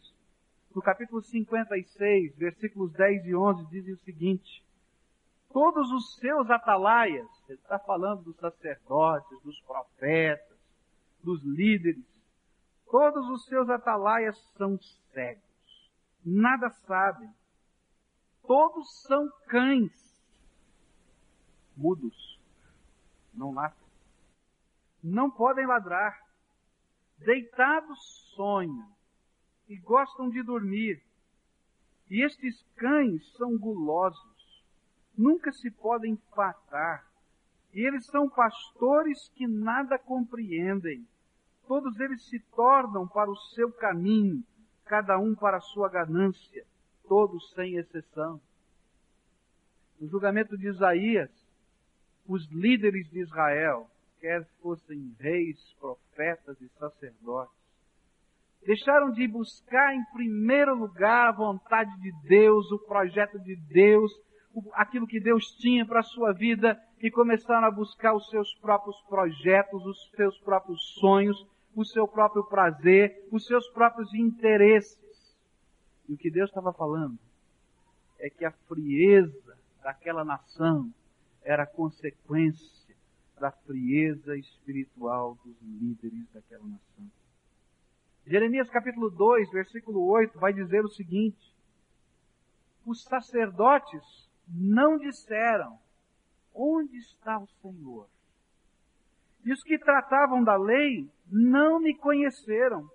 no 0.74 0.82
capítulo 0.82 1.22
56, 1.22 2.36
versículos 2.36 2.92
10 2.94 3.26
e 3.26 3.36
11, 3.36 3.66
dizem 3.68 3.94
o 3.94 4.00
seguinte: 4.00 4.64
Todos 5.52 5.92
os 5.92 6.16
seus 6.18 6.50
atalaias, 6.50 7.28
ele 7.48 7.58
está 7.58 7.80
falando 7.80 8.24
dos 8.24 8.36
sacerdotes, 8.38 9.42
dos 9.42 9.60
profetas, 9.62 10.47
dos 11.28 11.44
líderes, 11.44 12.06
Todos 12.90 13.30
os 13.30 13.46
seus 13.46 13.70
atalaias 13.70 14.38
são 14.56 14.80
cegos, 15.12 15.92
nada 16.24 16.70
sabem. 16.70 17.30
Todos 18.44 19.02
são 19.02 19.30
cães, 19.50 19.92
mudos, 21.76 22.40
não 23.34 23.52
latem. 23.52 23.86
Não 25.04 25.30
podem 25.30 25.68
ladrar. 25.68 26.18
Deitados 27.18 28.00
sonham 28.36 28.90
e 29.68 29.76
gostam 29.76 30.30
de 30.30 30.42
dormir. 30.42 31.04
E 32.10 32.24
estes 32.24 32.64
cães 32.78 33.30
são 33.34 33.58
gulosos, 33.58 34.64
nunca 35.18 35.52
se 35.52 35.70
podem 35.72 36.16
fartar. 36.34 37.06
E 37.74 37.86
eles 37.86 38.06
são 38.06 38.30
pastores 38.30 39.28
que 39.36 39.46
nada 39.46 40.00
compreendem 40.00 41.06
todos 41.68 42.00
eles 42.00 42.24
se 42.28 42.40
tornam 42.56 43.08
para 43.08 43.30
o 43.30 43.36
seu 43.36 43.72
caminho, 43.72 44.44
cada 44.86 45.18
um 45.20 45.36
para 45.36 45.58
a 45.58 45.62
sua 45.62 45.90
ganância, 45.90 46.66
todos 47.08 47.52
sem 47.54 47.76
exceção. 47.76 48.40
No 50.00 50.08
julgamento 50.08 50.58
de 50.58 50.68
Isaías, 50.68 51.32
os 52.28 52.48
líderes 52.52 53.10
de 53.10 53.20
Israel, 53.20 53.90
quer 54.20 54.46
fossem 54.62 55.16
reis, 55.20 55.58
profetas 55.80 56.60
e 56.62 56.70
sacerdotes, 56.70 57.56
deixaram 58.66 59.12
de 59.12 59.28
buscar 59.28 59.94
em 59.94 60.04
primeiro 60.14 60.76
lugar 60.76 61.30
a 61.30 61.32
vontade 61.32 61.92
de 62.02 62.12
Deus, 62.28 62.72
o 62.72 62.80
projeto 62.80 63.40
de 63.40 63.56
Deus, 63.56 64.12
aquilo 64.74 65.08
que 65.08 65.20
Deus 65.20 65.46
tinha 65.60 65.86
para 65.86 66.00
a 66.00 66.04
sua 66.04 66.34
vida 66.34 66.80
e 67.02 67.12
começaram 67.12 67.68
a 67.68 67.72
buscar 67.72 68.14
os 68.14 68.28
seus 68.30 68.54
próprios 68.56 69.00
projetos, 69.04 69.86
os 69.86 70.10
seus 70.16 70.38
próprios 70.40 70.82
sonhos, 71.00 71.38
o 71.78 71.86
seu 71.86 72.08
próprio 72.08 72.44
prazer, 72.44 73.28
os 73.32 73.46
seus 73.46 73.70
próprios 73.70 74.12
interesses. 74.16 75.38
E 76.10 76.14
o 76.16 76.18
que 76.18 76.32
Deus 76.32 76.50
estava 76.50 76.74
falando 76.74 77.20
é 78.18 78.32
que 78.32 78.44
a 78.44 78.52
frieza 78.52 79.56
daquela 79.84 80.26
nação 80.26 80.92
era 81.44 81.68
consequência 81.68 82.96
da 83.40 83.52
frieza 83.52 84.36
espiritual 84.36 85.38
dos 85.46 85.56
líderes 85.62 86.28
daquela 86.34 86.64
nação. 86.64 87.12
Jeremias 88.26 88.72
capítulo 88.72 89.12
2, 89.12 89.52
versículo 89.52 90.04
8 90.08 90.40
vai 90.40 90.52
dizer 90.52 90.84
o 90.84 90.90
seguinte: 90.90 91.56
Os 92.84 93.04
sacerdotes 93.04 94.28
não 94.48 94.98
disseram: 94.98 95.78
Onde 96.56 96.98
está 96.98 97.38
o 97.38 97.48
Senhor? 97.62 98.10
E 99.48 99.54
os 99.54 99.63
que 99.63 99.80
tratavam 99.80 100.44
da 100.44 100.58
lei 100.58 101.10
não 101.32 101.80
me 101.80 101.96
conheceram. 101.96 102.86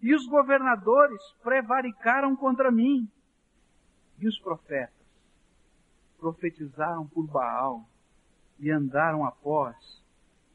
E 0.00 0.14
os 0.14 0.24
governadores 0.28 1.20
prevaricaram 1.42 2.36
contra 2.36 2.70
mim. 2.70 3.10
E 4.20 4.28
os 4.28 4.38
profetas 4.38 4.94
profetizaram 6.16 7.08
por 7.08 7.26
Baal 7.26 7.84
e 8.60 8.70
andaram 8.70 9.24
após 9.24 9.74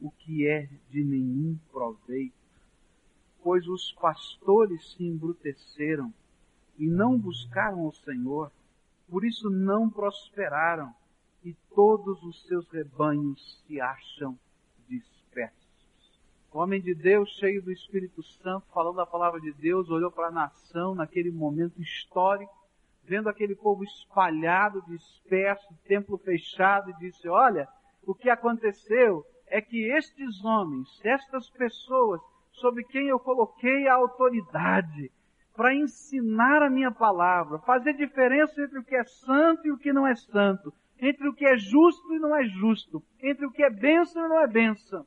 o 0.00 0.10
que 0.10 0.48
é 0.48 0.70
de 0.88 1.04
nenhum 1.04 1.58
proveito. 1.70 2.34
Pois 3.42 3.68
os 3.68 3.92
pastores 4.00 4.94
se 4.94 5.04
embruteceram 5.04 6.14
e 6.78 6.86
não 6.86 7.18
buscaram 7.18 7.86
o 7.86 7.92
Senhor, 7.92 8.50
por 9.10 9.22
isso 9.22 9.50
não 9.50 9.90
prosperaram, 9.90 10.94
e 11.44 11.52
todos 11.74 12.22
os 12.22 12.42
seus 12.46 12.66
rebanhos 12.70 13.62
se 13.66 13.78
acham 13.78 14.38
homem 16.58 16.80
de 16.80 16.94
Deus, 16.94 17.30
cheio 17.30 17.60
do 17.60 17.72
Espírito 17.72 18.22
Santo, 18.22 18.66
falando 18.72 19.00
a 19.00 19.06
palavra 19.06 19.40
de 19.40 19.52
Deus, 19.52 19.90
olhou 19.90 20.10
para 20.10 20.28
a 20.28 20.32
nação 20.32 20.94
naquele 20.94 21.30
momento 21.30 21.82
histórico, 21.82 22.54
vendo 23.02 23.28
aquele 23.28 23.56
povo 23.56 23.82
espalhado, 23.82 24.84
disperso, 24.86 25.66
templo 25.86 26.16
fechado, 26.16 26.90
e 26.90 26.96
disse: 26.98 27.28
Olha, 27.28 27.68
o 28.06 28.14
que 28.14 28.30
aconteceu 28.30 29.24
é 29.48 29.60
que 29.60 29.90
estes 29.90 30.44
homens, 30.44 30.88
estas 31.04 31.50
pessoas, 31.50 32.20
sobre 32.52 32.84
quem 32.84 33.08
eu 33.08 33.18
coloquei 33.18 33.88
a 33.88 33.94
autoridade, 33.94 35.10
para 35.56 35.74
ensinar 35.74 36.62
a 36.62 36.70
minha 36.70 36.92
palavra, 36.92 37.58
fazer 37.60 37.94
diferença 37.94 38.62
entre 38.62 38.78
o 38.78 38.84
que 38.84 38.94
é 38.94 39.04
santo 39.04 39.66
e 39.66 39.72
o 39.72 39.78
que 39.78 39.92
não 39.92 40.06
é 40.06 40.14
santo, 40.14 40.72
entre 41.00 41.28
o 41.28 41.34
que 41.34 41.44
é 41.44 41.56
justo 41.56 42.14
e 42.14 42.18
não 42.18 42.34
é 42.34 42.44
justo, 42.44 43.02
entre 43.20 43.44
o 43.44 43.50
que 43.50 43.62
é 43.62 43.70
bênção 43.70 44.24
e 44.24 44.28
não 44.28 44.40
é 44.40 44.46
bênção. 44.46 45.04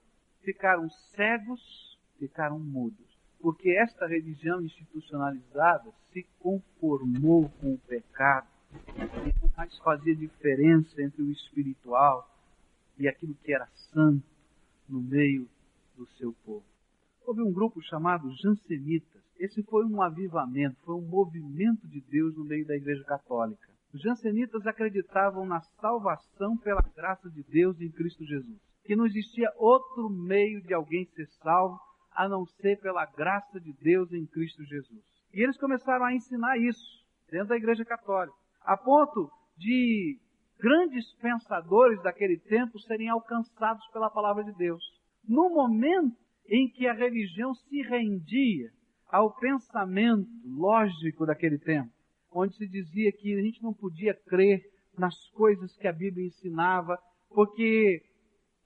Ficaram 0.47 0.89
cegos, 1.13 1.99
ficaram 2.17 2.57
mudos. 2.57 3.05
Porque 3.37 3.71
esta 3.71 4.07
religião 4.07 4.61
institucionalizada 4.61 5.91
se 6.13 6.25
conformou 6.39 7.49
com 7.59 7.73
o 7.73 7.77
pecado 7.79 8.47
e 8.95 9.41
não 9.41 9.51
mais 9.57 9.77
fazia 9.79 10.15
diferença 10.15 11.01
entre 11.01 11.21
o 11.21 11.29
espiritual 11.33 12.33
e 12.97 13.09
aquilo 13.09 13.35
que 13.43 13.53
era 13.53 13.67
santo 13.91 14.23
no 14.87 15.01
meio 15.01 15.49
do 15.97 16.07
seu 16.11 16.31
povo. 16.45 16.63
Houve 17.25 17.41
um 17.41 17.51
grupo 17.51 17.81
chamado 17.81 18.33
Jansenitas. 18.37 19.21
Esse 19.37 19.61
foi 19.63 19.83
um 19.83 20.01
avivamento, 20.01 20.77
foi 20.85 20.95
um 20.95 21.05
movimento 21.09 21.85
de 21.89 21.99
Deus 21.99 22.37
no 22.37 22.45
meio 22.45 22.65
da 22.65 22.77
Igreja 22.77 23.03
Católica. 23.03 23.67
Os 23.93 24.01
jansenitas 24.01 24.65
acreditavam 24.65 25.45
na 25.45 25.59
salvação 25.81 26.55
pela 26.55 26.81
graça 26.95 27.29
de 27.29 27.43
Deus 27.43 27.81
em 27.81 27.91
Cristo 27.91 28.23
Jesus, 28.23 28.61
que 28.87 28.95
não 28.95 29.05
existia 29.05 29.51
outro 29.57 30.09
meio 30.09 30.61
de 30.61 30.73
alguém 30.73 31.05
ser 31.07 31.27
salvo 31.43 31.77
a 32.15 32.27
não 32.27 32.45
ser 32.45 32.79
pela 32.79 33.05
graça 33.05 33.59
de 33.59 33.73
Deus 33.73 34.11
em 34.13 34.25
Cristo 34.25 34.63
Jesus. 34.63 35.03
E 35.33 35.43
eles 35.43 35.57
começaram 35.57 36.05
a 36.05 36.13
ensinar 36.15 36.57
isso 36.57 37.05
dentro 37.29 37.49
da 37.49 37.57
Igreja 37.57 37.83
Católica, 37.83 38.33
a 38.61 38.77
ponto 38.77 39.29
de 39.57 40.17
grandes 40.57 41.13
pensadores 41.15 42.01
daquele 42.01 42.39
tempo 42.39 42.79
serem 42.79 43.09
alcançados 43.09 43.85
pela 43.91 44.09
palavra 44.09 44.43
de 44.45 44.53
Deus. 44.53 44.81
No 45.27 45.49
momento 45.49 46.15
em 46.49 46.69
que 46.69 46.87
a 46.87 46.93
religião 46.93 47.53
se 47.53 47.81
rendia 47.81 48.71
ao 49.09 49.35
pensamento 49.35 50.29
lógico 50.45 51.25
daquele 51.25 51.59
tempo, 51.59 51.91
onde 52.31 52.55
se 52.55 52.67
dizia 52.67 53.11
que 53.11 53.37
a 53.37 53.41
gente 53.41 53.61
não 53.61 53.73
podia 53.73 54.13
crer 54.13 54.61
nas 54.97 55.15
coisas 55.31 55.75
que 55.75 55.87
a 55.87 55.93
Bíblia 55.93 56.25
ensinava, 56.25 56.97
porque 57.29 58.01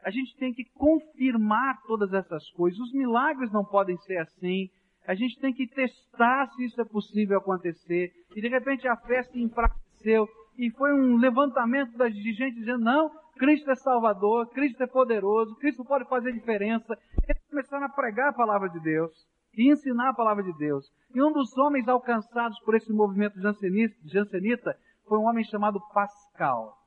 a 0.04 0.10
gente 0.10 0.36
tem 0.38 0.54
que 0.54 0.66
confirmar 0.74 1.82
todas 1.84 2.14
essas 2.14 2.50
coisas. 2.52 2.80
Os 2.80 2.94
milagres 2.94 3.52
não 3.52 3.64
podem 3.64 3.98
ser 3.98 4.18
assim. 4.18 4.70
A 5.08 5.14
gente 5.14 5.40
tem 5.40 5.54
que 5.54 5.68
testar 5.68 6.48
se 6.48 6.66
isso 6.66 6.80
é 6.82 6.86
possível 6.86 7.38
acontecer. 7.38 8.12
E 8.36 8.42
de 8.42 8.48
repente 8.48 8.88
a 8.88 8.96
festa 8.96 9.38
enfraqueceu 9.38 10.28
e 10.58 10.70
foi 10.72 10.94
um 10.94 11.18
levantamento 11.18 11.98
de 12.10 12.34
gente 12.34 12.56
dizendo, 12.56 12.84
não, 12.84 13.10
Cristo 13.38 13.72
é 13.72 13.76
Salvador, 13.76 14.48
Cristo 14.50 14.84
é 14.84 14.88
poderoso, 14.88 15.56
Cristo 15.56 15.84
pode 15.86 16.08
fazer 16.08 16.32
diferença. 16.32 16.98
Eles 17.28 17.44
começaram 17.50 17.86
a 17.86 17.90
pregar 17.90 18.30
a 18.30 18.34
palavra 18.34 18.70
de 18.70 18.80
Deus 18.80 19.12
e 19.56 19.72
ensinar 19.72 20.10
a 20.10 20.14
palavra 20.14 20.44
de 20.44 20.54
Deus. 20.58 20.86
E 21.14 21.22
um 21.22 21.32
dos 21.32 21.58
homens 21.58 21.88
alcançados 21.88 22.60
por 22.62 22.76
esse 22.76 22.92
movimento 22.92 23.40
jansenita 23.40 24.78
foi 25.08 25.18
um 25.18 25.28
homem 25.28 25.44
chamado 25.46 25.82
Pascal. 25.94 26.78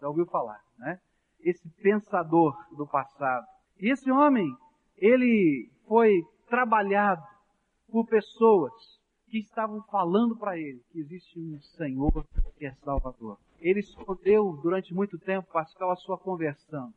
Já 0.00 0.08
ouviu 0.08 0.26
falar, 0.26 0.60
né? 0.78 0.98
Esse 1.42 1.68
pensador 1.82 2.56
do 2.76 2.86
passado. 2.86 3.46
E 3.80 3.90
esse 3.90 4.10
homem, 4.10 4.46
ele 4.96 5.68
foi 5.86 6.22
trabalhado 6.48 7.22
por 7.90 8.06
pessoas 8.06 8.72
que 9.28 9.38
estavam 9.38 9.82
falando 9.84 10.36
para 10.36 10.58
ele 10.58 10.82
que 10.90 11.00
existe 11.00 11.40
um 11.40 11.58
Senhor 11.76 12.26
que 12.58 12.66
é 12.66 12.74
Salvador. 12.84 13.38
Ele 13.60 13.80
escondeu 13.80 14.58
durante 14.62 14.92
muito 14.92 15.18
tempo, 15.18 15.50
Pascal, 15.50 15.90
a 15.90 15.96
sua 15.96 16.18
conversão. 16.18 16.92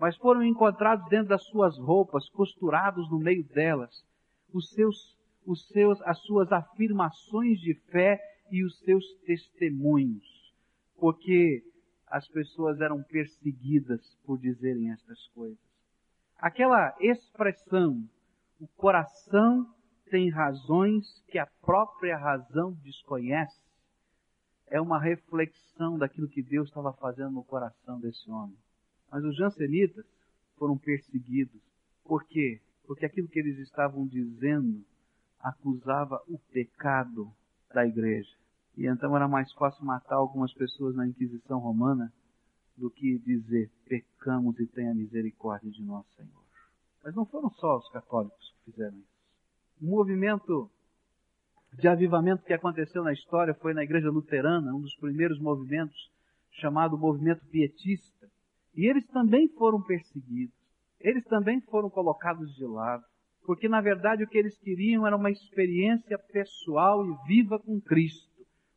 Mas 0.00 0.16
foram 0.16 0.42
encontrados 0.44 1.08
dentro 1.08 1.28
das 1.28 1.44
suas 1.44 1.78
roupas, 1.78 2.28
costurados 2.30 3.08
no 3.10 3.18
meio 3.18 3.44
delas, 3.44 4.04
os 4.52 4.70
seus, 4.70 5.16
os 5.46 5.66
seus, 5.68 6.00
as 6.02 6.18
suas 6.22 6.50
afirmações 6.50 7.60
de 7.60 7.74
fé 7.90 8.20
e 8.50 8.64
os 8.64 8.78
seus 8.80 9.04
testemunhos. 9.26 10.24
Porque 10.98 11.62
as 12.10 12.26
pessoas 12.28 12.80
eram 12.80 13.02
perseguidas 13.02 14.00
por 14.24 14.38
dizerem 14.38 14.90
estas 14.90 15.26
coisas. 15.28 15.58
Aquela 16.38 16.94
expressão, 17.00 18.08
o 18.60 18.66
coração 18.68 19.66
tem 20.10 20.30
razões 20.30 21.22
que 21.28 21.38
a 21.38 21.46
própria 21.60 22.16
razão 22.16 22.72
desconhece, 22.82 23.60
é 24.68 24.80
uma 24.80 25.00
reflexão 25.00 25.98
daquilo 25.98 26.28
que 26.28 26.42
Deus 26.42 26.68
estava 26.68 26.92
fazendo 26.92 27.32
no 27.32 27.44
coração 27.44 27.98
desse 28.00 28.30
homem. 28.30 28.56
Mas 29.10 29.24
os 29.24 29.36
jansenitas 29.36 30.04
foram 30.56 30.76
perseguidos. 30.76 31.60
Por 32.04 32.24
quê? 32.24 32.60
Porque 32.86 33.06
aquilo 33.06 33.28
que 33.28 33.38
eles 33.38 33.58
estavam 33.58 34.06
dizendo 34.06 34.84
acusava 35.40 36.22
o 36.28 36.38
pecado 36.52 37.32
da 37.72 37.86
igreja. 37.86 38.34
E 38.78 38.86
então 38.86 39.16
era 39.16 39.26
mais 39.26 39.52
fácil 39.54 39.84
matar 39.84 40.14
algumas 40.14 40.54
pessoas 40.54 40.94
na 40.94 41.04
Inquisição 41.04 41.58
Romana 41.58 42.12
do 42.76 42.88
que 42.88 43.18
dizer 43.18 43.68
pecamos 43.84 44.56
e 44.60 44.68
tenha 44.68 44.94
misericórdia 44.94 45.68
de 45.68 45.82
nós, 45.82 46.06
Senhor. 46.14 46.44
Mas 47.02 47.12
não 47.12 47.26
foram 47.26 47.50
só 47.50 47.76
os 47.76 47.88
católicos 47.90 48.54
que 48.54 48.70
fizeram 48.70 48.96
isso. 48.96 49.18
Um 49.82 49.88
movimento 49.88 50.70
de 51.72 51.88
avivamento 51.88 52.44
que 52.44 52.52
aconteceu 52.52 53.02
na 53.02 53.12
história 53.12 53.52
foi 53.52 53.74
na 53.74 53.82
igreja 53.82 54.10
luterana, 54.10 54.72
um 54.72 54.80
dos 54.80 54.94
primeiros 54.94 55.40
movimentos 55.40 55.98
chamado 56.52 56.96
movimento 56.96 57.44
pietista. 57.46 58.30
E 58.76 58.86
eles 58.88 59.04
também 59.08 59.48
foram 59.48 59.82
perseguidos. 59.82 60.54
Eles 61.00 61.24
também 61.24 61.60
foram 61.62 61.90
colocados 61.90 62.54
de 62.54 62.64
lado. 62.64 63.04
Porque 63.44 63.68
na 63.68 63.80
verdade 63.80 64.22
o 64.22 64.28
que 64.28 64.38
eles 64.38 64.56
queriam 64.58 65.04
era 65.04 65.16
uma 65.16 65.32
experiência 65.32 66.16
pessoal 66.16 67.04
e 67.04 67.16
viva 67.26 67.58
com 67.58 67.80
Cristo, 67.80 68.27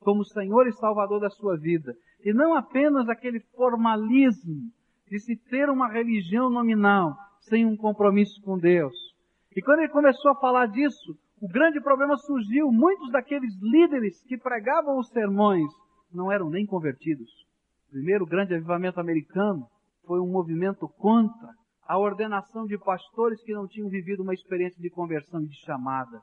como 0.01 0.25
Senhor 0.25 0.67
e 0.67 0.74
Salvador 0.74 1.20
da 1.20 1.29
sua 1.29 1.58
vida. 1.58 1.96
E 2.24 2.34
não 2.34 2.53
apenas 2.53 3.08
aquele 3.08 3.39
formalismo 3.55 4.70
de 5.10 5.20
se 5.20 5.36
ter 5.36 5.70
uma 5.70 5.88
religião 5.88 6.50
nominal 6.50 7.16
sem 7.42 7.66
um 7.66 7.75
compromisso 7.75 8.42
com 8.42 8.57
Deus. 8.57 8.94
E 9.55 9.61
quando 9.61 9.79
ele 9.79 9.90
começou 9.90 10.31
a 10.31 10.35
falar 10.35 10.68
disso, 10.68 11.18
o 11.42 11.48
grande 11.48 11.81
problema 11.81 12.18
surgiu. 12.18 12.72
Muitos 12.72 13.11
daqueles 13.11 13.53
líderes 13.61 14.22
que 14.24 14.37
pregavam 14.37 14.98
os 14.98 15.09
sermões 15.09 15.72
não 16.14 16.31
eram 16.31 16.50
nem 16.50 16.66
convertidos. 16.66 17.29
O 17.87 17.92
primeiro 17.92 18.25
grande 18.25 18.53
avivamento 18.53 19.00
americano 19.00 19.68
foi 20.05 20.20
um 20.20 20.31
movimento 20.31 20.87
contra 20.87 21.50
a 21.87 21.98
ordenação 21.98 22.66
de 22.66 22.77
pastores 22.77 23.44
que 23.44 23.53
não 23.53 23.68
tinham 23.68 23.90
vivido 23.90 24.24
uma 24.24 24.33
experiência 24.33 24.81
de 24.81 24.90
conversão 24.90 25.42
e 25.42 25.48
de 25.48 25.55
chamada. 25.66 26.22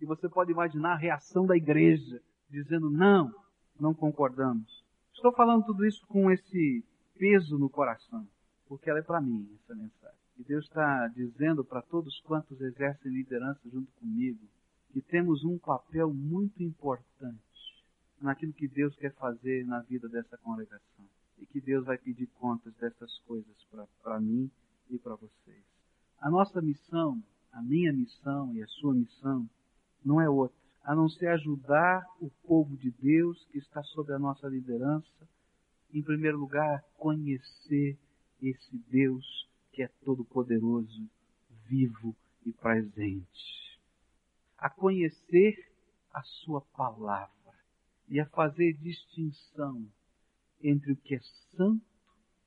E 0.00 0.06
você 0.06 0.28
pode 0.28 0.50
imaginar 0.52 0.92
a 0.92 0.98
reação 0.98 1.46
da 1.46 1.56
igreja, 1.56 2.20
dizendo: 2.50 2.90
não, 2.90 3.32
não 3.78 3.94
concordamos. 3.94 4.84
Estou 5.14 5.32
falando 5.32 5.64
tudo 5.64 5.86
isso 5.86 6.04
com 6.06 6.30
esse 6.30 6.84
peso 7.18 7.58
no 7.58 7.68
coração, 7.68 8.26
porque 8.66 8.88
ela 8.88 8.98
é 8.98 9.02
para 9.02 9.20
mim, 9.20 9.48
essa 9.62 9.74
mensagem. 9.74 10.18
E 10.38 10.44
Deus 10.44 10.64
está 10.64 11.08
dizendo 11.08 11.62
para 11.62 11.82
todos 11.82 12.18
quantos 12.20 12.60
exercem 12.60 13.12
liderança 13.12 13.60
junto 13.70 13.92
comigo 14.00 14.40
que 14.92 15.00
temos 15.00 15.44
um 15.44 15.58
papel 15.58 16.12
muito 16.12 16.62
importante 16.62 17.38
naquilo 18.20 18.52
que 18.52 18.66
Deus 18.66 18.94
quer 18.96 19.12
fazer 19.14 19.64
na 19.64 19.80
vida 19.80 20.08
dessa 20.08 20.36
congregação. 20.38 21.04
E 21.38 21.46
que 21.46 21.60
Deus 21.60 21.84
vai 21.86 21.96
pedir 21.96 22.26
contas 22.38 22.74
dessas 22.74 23.18
coisas 23.20 23.54
para 24.02 24.20
mim 24.20 24.50
e 24.90 24.98
para 24.98 25.14
vocês. 25.14 25.64
A 26.20 26.28
nossa 26.28 26.60
missão, 26.60 27.22
a 27.52 27.62
minha 27.62 27.92
missão 27.92 28.54
e 28.54 28.62
a 28.62 28.66
sua 28.66 28.94
missão, 28.94 29.48
não 30.04 30.20
é 30.20 30.28
outra, 30.28 30.56
a 30.84 30.94
não 30.94 31.08
ser 31.08 31.28
ajudar 31.28 32.04
o 32.20 32.28
povo 32.50 32.76
de 32.76 32.90
Deus 32.90 33.46
que 33.52 33.58
está 33.58 33.80
sob 33.84 34.12
a 34.12 34.18
nossa 34.18 34.48
liderança, 34.48 35.28
em 35.94 36.02
primeiro 36.02 36.36
lugar, 36.36 36.82
conhecer 36.98 37.96
esse 38.42 38.76
Deus 38.90 39.48
que 39.70 39.84
é 39.84 39.88
todo-poderoso, 40.04 41.08
vivo 41.68 42.12
e 42.44 42.52
presente. 42.52 43.78
A 44.58 44.68
conhecer 44.68 45.64
a 46.12 46.24
Sua 46.24 46.60
palavra 46.60 47.54
e 48.08 48.18
a 48.18 48.26
fazer 48.26 48.72
distinção 48.78 49.86
entre 50.60 50.90
o 50.90 50.96
que 50.96 51.14
é 51.14 51.20
santo 51.56 51.86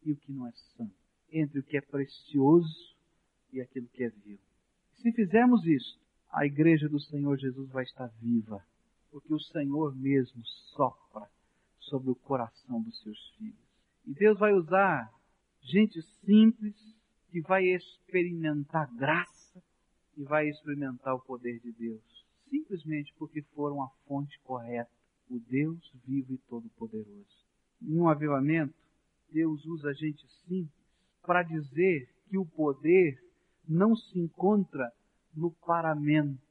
e 0.03 0.11
o 0.11 0.17
que 0.17 0.33
não 0.33 0.47
é 0.47 0.51
santo, 0.75 0.93
entre 1.31 1.59
o 1.59 1.63
que 1.63 1.77
é 1.77 1.81
precioso 1.81 2.93
e 3.53 3.61
aquilo 3.61 3.87
que 3.87 4.03
é 4.03 4.09
vil. 4.09 4.39
Se 4.95 5.13
fizermos 5.13 5.65
isso, 5.65 5.97
a 6.29 6.45
igreja 6.45 6.89
do 6.89 6.99
Senhor 6.99 7.37
Jesus 7.37 7.69
vai 7.69 7.85
estar 7.85 8.07
viva, 8.19 8.61
porque 9.13 9.31
o 9.31 9.39
Senhor 9.39 9.95
mesmo 9.95 10.43
sopra 10.75 11.29
sobre 11.77 12.09
o 12.09 12.15
coração 12.15 12.81
dos 12.81 12.99
seus 13.03 13.29
filhos. 13.37 13.63
E 14.07 14.13
Deus 14.15 14.39
vai 14.39 14.53
usar 14.53 15.13
gente 15.61 16.01
simples, 16.25 16.75
que 17.29 17.39
vai 17.41 17.63
experimentar 17.63 18.91
graça 18.95 19.63
e 20.17 20.23
vai 20.23 20.49
experimentar 20.49 21.13
o 21.13 21.21
poder 21.21 21.59
de 21.59 21.71
Deus, 21.73 22.25
simplesmente 22.49 23.13
porque 23.19 23.43
foram 23.53 23.83
a 23.83 23.89
fonte 24.07 24.39
correta, 24.41 24.89
o 25.29 25.39
Deus 25.39 25.93
vivo 26.05 26.33
e 26.33 26.37
todo-poderoso. 26.49 27.45
Em 27.83 27.95
um 27.95 28.09
avivamento, 28.09 28.73
Deus 29.31 29.63
usa 29.65 29.93
gente 29.93 30.27
simples 30.47 30.73
para 31.21 31.43
dizer 31.43 32.09
que 32.29 32.37
o 32.37 32.45
poder 32.45 33.23
não 33.67 33.95
se 33.95 34.17
encontra 34.19 34.91
no 35.35 35.51
paramento 35.51 36.41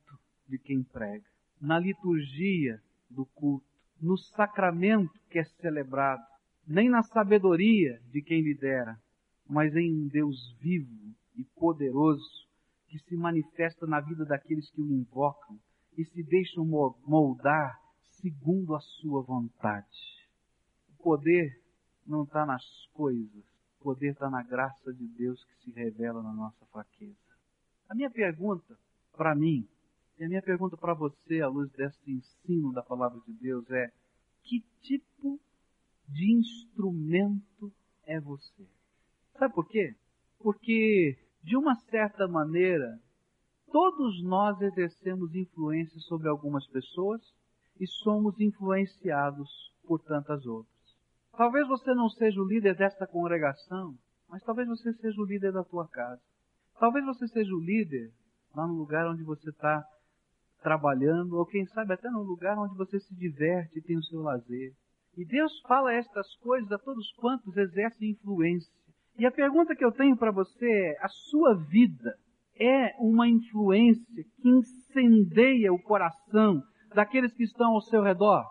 de 0.49 0.59
quem 0.59 0.85
prega, 0.85 1.32
na 1.63 1.79
liturgia 1.79 2.83
do 3.09 3.25
culto, 3.25 3.65
no 4.01 4.19
sacramento 4.19 5.13
que 5.31 5.39
é 5.39 5.45
celebrado, 5.45 6.23
nem 6.67 6.89
na 6.89 7.05
sabedoria 7.05 8.01
de 8.11 8.21
quem 8.21 8.43
lidera, 8.43 8.99
mas 9.49 9.75
em 9.77 9.95
um 9.95 10.09
Deus 10.09 10.57
vivo 10.61 11.15
e 11.37 11.45
poderoso 11.45 12.49
que 12.89 12.99
se 12.99 13.17
manifesta 13.17 13.87
na 13.87 14.01
vida 14.01 14.25
daqueles 14.25 14.69
que 14.71 14.81
o 14.81 14.93
invocam 14.93 15.57
e 15.97 16.05
se 16.05 16.23
deixam 16.25 16.67
moldar 17.07 17.79
segundo 18.21 18.75
a 18.75 18.81
sua 18.81 19.23
vontade. 19.23 19.87
O 20.89 21.03
poder 21.03 21.61
não 22.05 22.25
está 22.25 22.45
nas 22.45 22.65
coisas, 22.93 23.45
o 23.79 23.85
poder 23.85 24.13
está 24.13 24.29
na 24.29 24.43
graça 24.43 24.93
de 24.93 25.07
Deus 25.07 25.43
que 25.45 25.57
se 25.65 25.71
revela 25.71 26.23
na 26.23 26.33
nossa 26.33 26.67
fraqueza. 26.67 27.17
A 27.89 27.95
minha 27.95 28.11
pergunta 28.11 28.77
para 29.17 29.35
mim, 29.35 29.69
e 30.19 30.25
a 30.25 30.29
minha 30.29 30.43
pergunta 30.43 30.77
para 30.77 30.95
você, 30.95 31.41
à 31.41 31.49
luz 31.49 31.71
desse 31.73 32.11
ensino 32.11 32.73
da 32.73 32.83
palavra 32.83 33.21
de 33.27 33.33
Deus, 33.35 33.69
é: 33.71 33.91
que 34.43 34.61
tipo 34.81 35.41
de 36.09 36.33
instrumento 36.33 37.73
é 38.05 38.21
você? 38.21 38.67
Sabe 39.39 39.55
por 39.55 39.67
quê? 39.69 39.95
Porque, 40.39 41.17
de 41.43 41.57
uma 41.57 41.75
certa 41.91 42.29
maneira, 42.29 43.01
todos 43.71 44.23
nós 44.23 44.61
exercemos 44.61 45.35
influência 45.35 45.99
sobre 46.01 46.29
algumas 46.29 46.67
pessoas 46.67 47.21
e 47.81 47.87
somos 47.87 48.39
influenciados 48.39 49.73
por 49.85 50.01
tantas 50.01 50.45
outras. 50.47 50.73
Talvez 51.37 51.67
você 51.67 51.95
não 51.95 52.09
seja 52.11 52.41
o 52.41 52.47
líder 52.47 52.77
desta 52.77 53.07
congregação, 53.07 53.97
mas 54.29 54.43
talvez 54.43 54.69
você 54.69 54.93
seja 54.95 55.21
o 55.21 55.25
líder 55.25 55.53
da 55.53 55.65
tua 55.65 55.89
casa. 55.89 56.23
Talvez 56.79 57.05
você 57.05 57.27
seja 57.29 57.55
o 57.55 57.61
líder 57.61 58.13
lá 58.55 58.67
no 58.67 58.75
lugar 58.75 59.09
onde 59.09 59.23
você 59.23 59.49
está 59.49 59.85
trabalhando, 60.63 61.37
ou 61.37 61.45
quem 61.45 61.67
sabe 61.67 61.93
até 61.93 62.09
num 62.11 62.23
lugar 62.23 62.59
onde 62.59 62.77
você 62.77 62.99
se 62.99 63.15
diverte 63.15 63.79
e 63.79 63.83
tem 63.83 63.97
o 63.97 64.03
seu 64.05 64.23
lazer. 64.23 64.73
E 65.17 65.25
Deus 65.25 65.53
fala 65.69 65.93
estas 65.93 66.35
coisas 66.37 66.71
a 66.73 66.79
todos 66.79 67.13
quantos 67.13 67.57
exercem 67.57 68.11
influência. 68.11 68.73
E 69.19 69.27
a 69.27 69.31
pergunta 69.31 69.77
que 69.77 69.85
eu 69.85 69.93
tenho 69.93 70.17
para 70.17 70.31
você 70.31 70.67
é: 70.67 70.99
a 71.03 71.09
sua 71.09 71.55
vida 71.55 72.17
é 72.59 72.95
uma 72.99 73.29
influência 73.29 74.25
que 74.37 74.49
incendeia 74.49 75.73
o 75.73 75.83
coração 75.83 76.63
daqueles 76.95 77.33
que 77.35 77.45
estão 77.45 77.73
ao 77.73 77.83
seu 77.83 78.03
redor? 78.03 78.45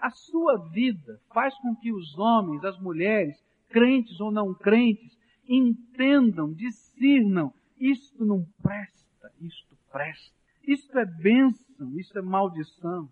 A 0.00 0.10
sua 0.10 0.58
vida 0.70 1.18
faz 1.32 1.56
com 1.58 1.74
que 1.76 1.92
os 1.92 2.16
homens, 2.18 2.62
as 2.64 2.78
mulheres, 2.78 3.36
crentes 3.70 4.20
ou 4.20 4.30
não 4.30 4.54
crentes, 4.54 5.18
entendam, 5.48 6.52
discernam, 6.52 7.52
isto 7.78 8.24
não 8.24 8.44
presta, 8.62 9.32
isto 9.40 9.76
presta. 9.90 10.43
Isto 10.66 10.98
é 10.98 11.04
bênção, 11.04 11.98
isto 11.98 12.18
é 12.18 12.22
maldição. 12.22 13.08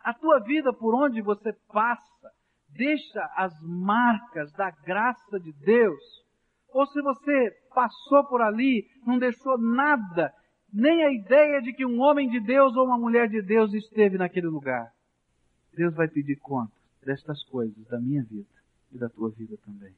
A 0.00 0.14
tua 0.14 0.40
vida 0.40 0.72
por 0.72 0.94
onde 0.94 1.20
você 1.20 1.52
passa 1.68 2.30
deixa 2.68 3.20
as 3.36 3.52
marcas 3.62 4.52
da 4.52 4.70
graça 4.70 5.38
de 5.38 5.52
Deus. 5.52 6.00
Ou 6.72 6.86
se 6.86 7.02
você 7.02 7.50
passou 7.74 8.24
por 8.24 8.40
ali, 8.40 8.88
não 9.04 9.18
deixou 9.18 9.58
nada, 9.58 10.32
nem 10.72 11.04
a 11.04 11.12
ideia 11.12 11.60
de 11.60 11.72
que 11.72 11.84
um 11.84 12.00
homem 12.00 12.28
de 12.28 12.40
Deus 12.40 12.76
ou 12.76 12.86
uma 12.86 12.98
mulher 12.98 13.28
de 13.28 13.42
Deus 13.42 13.72
esteve 13.74 14.16
naquele 14.16 14.46
lugar. 14.46 14.92
Deus 15.74 15.94
vai 15.94 16.08
pedir 16.08 16.36
conta 16.36 16.72
destas 17.04 17.42
coisas 17.44 17.86
da 17.88 17.98
minha 17.98 18.22
vida 18.22 18.48
e 18.92 18.98
da 18.98 19.08
tua 19.08 19.30
vida 19.30 19.56
também. 19.64 19.94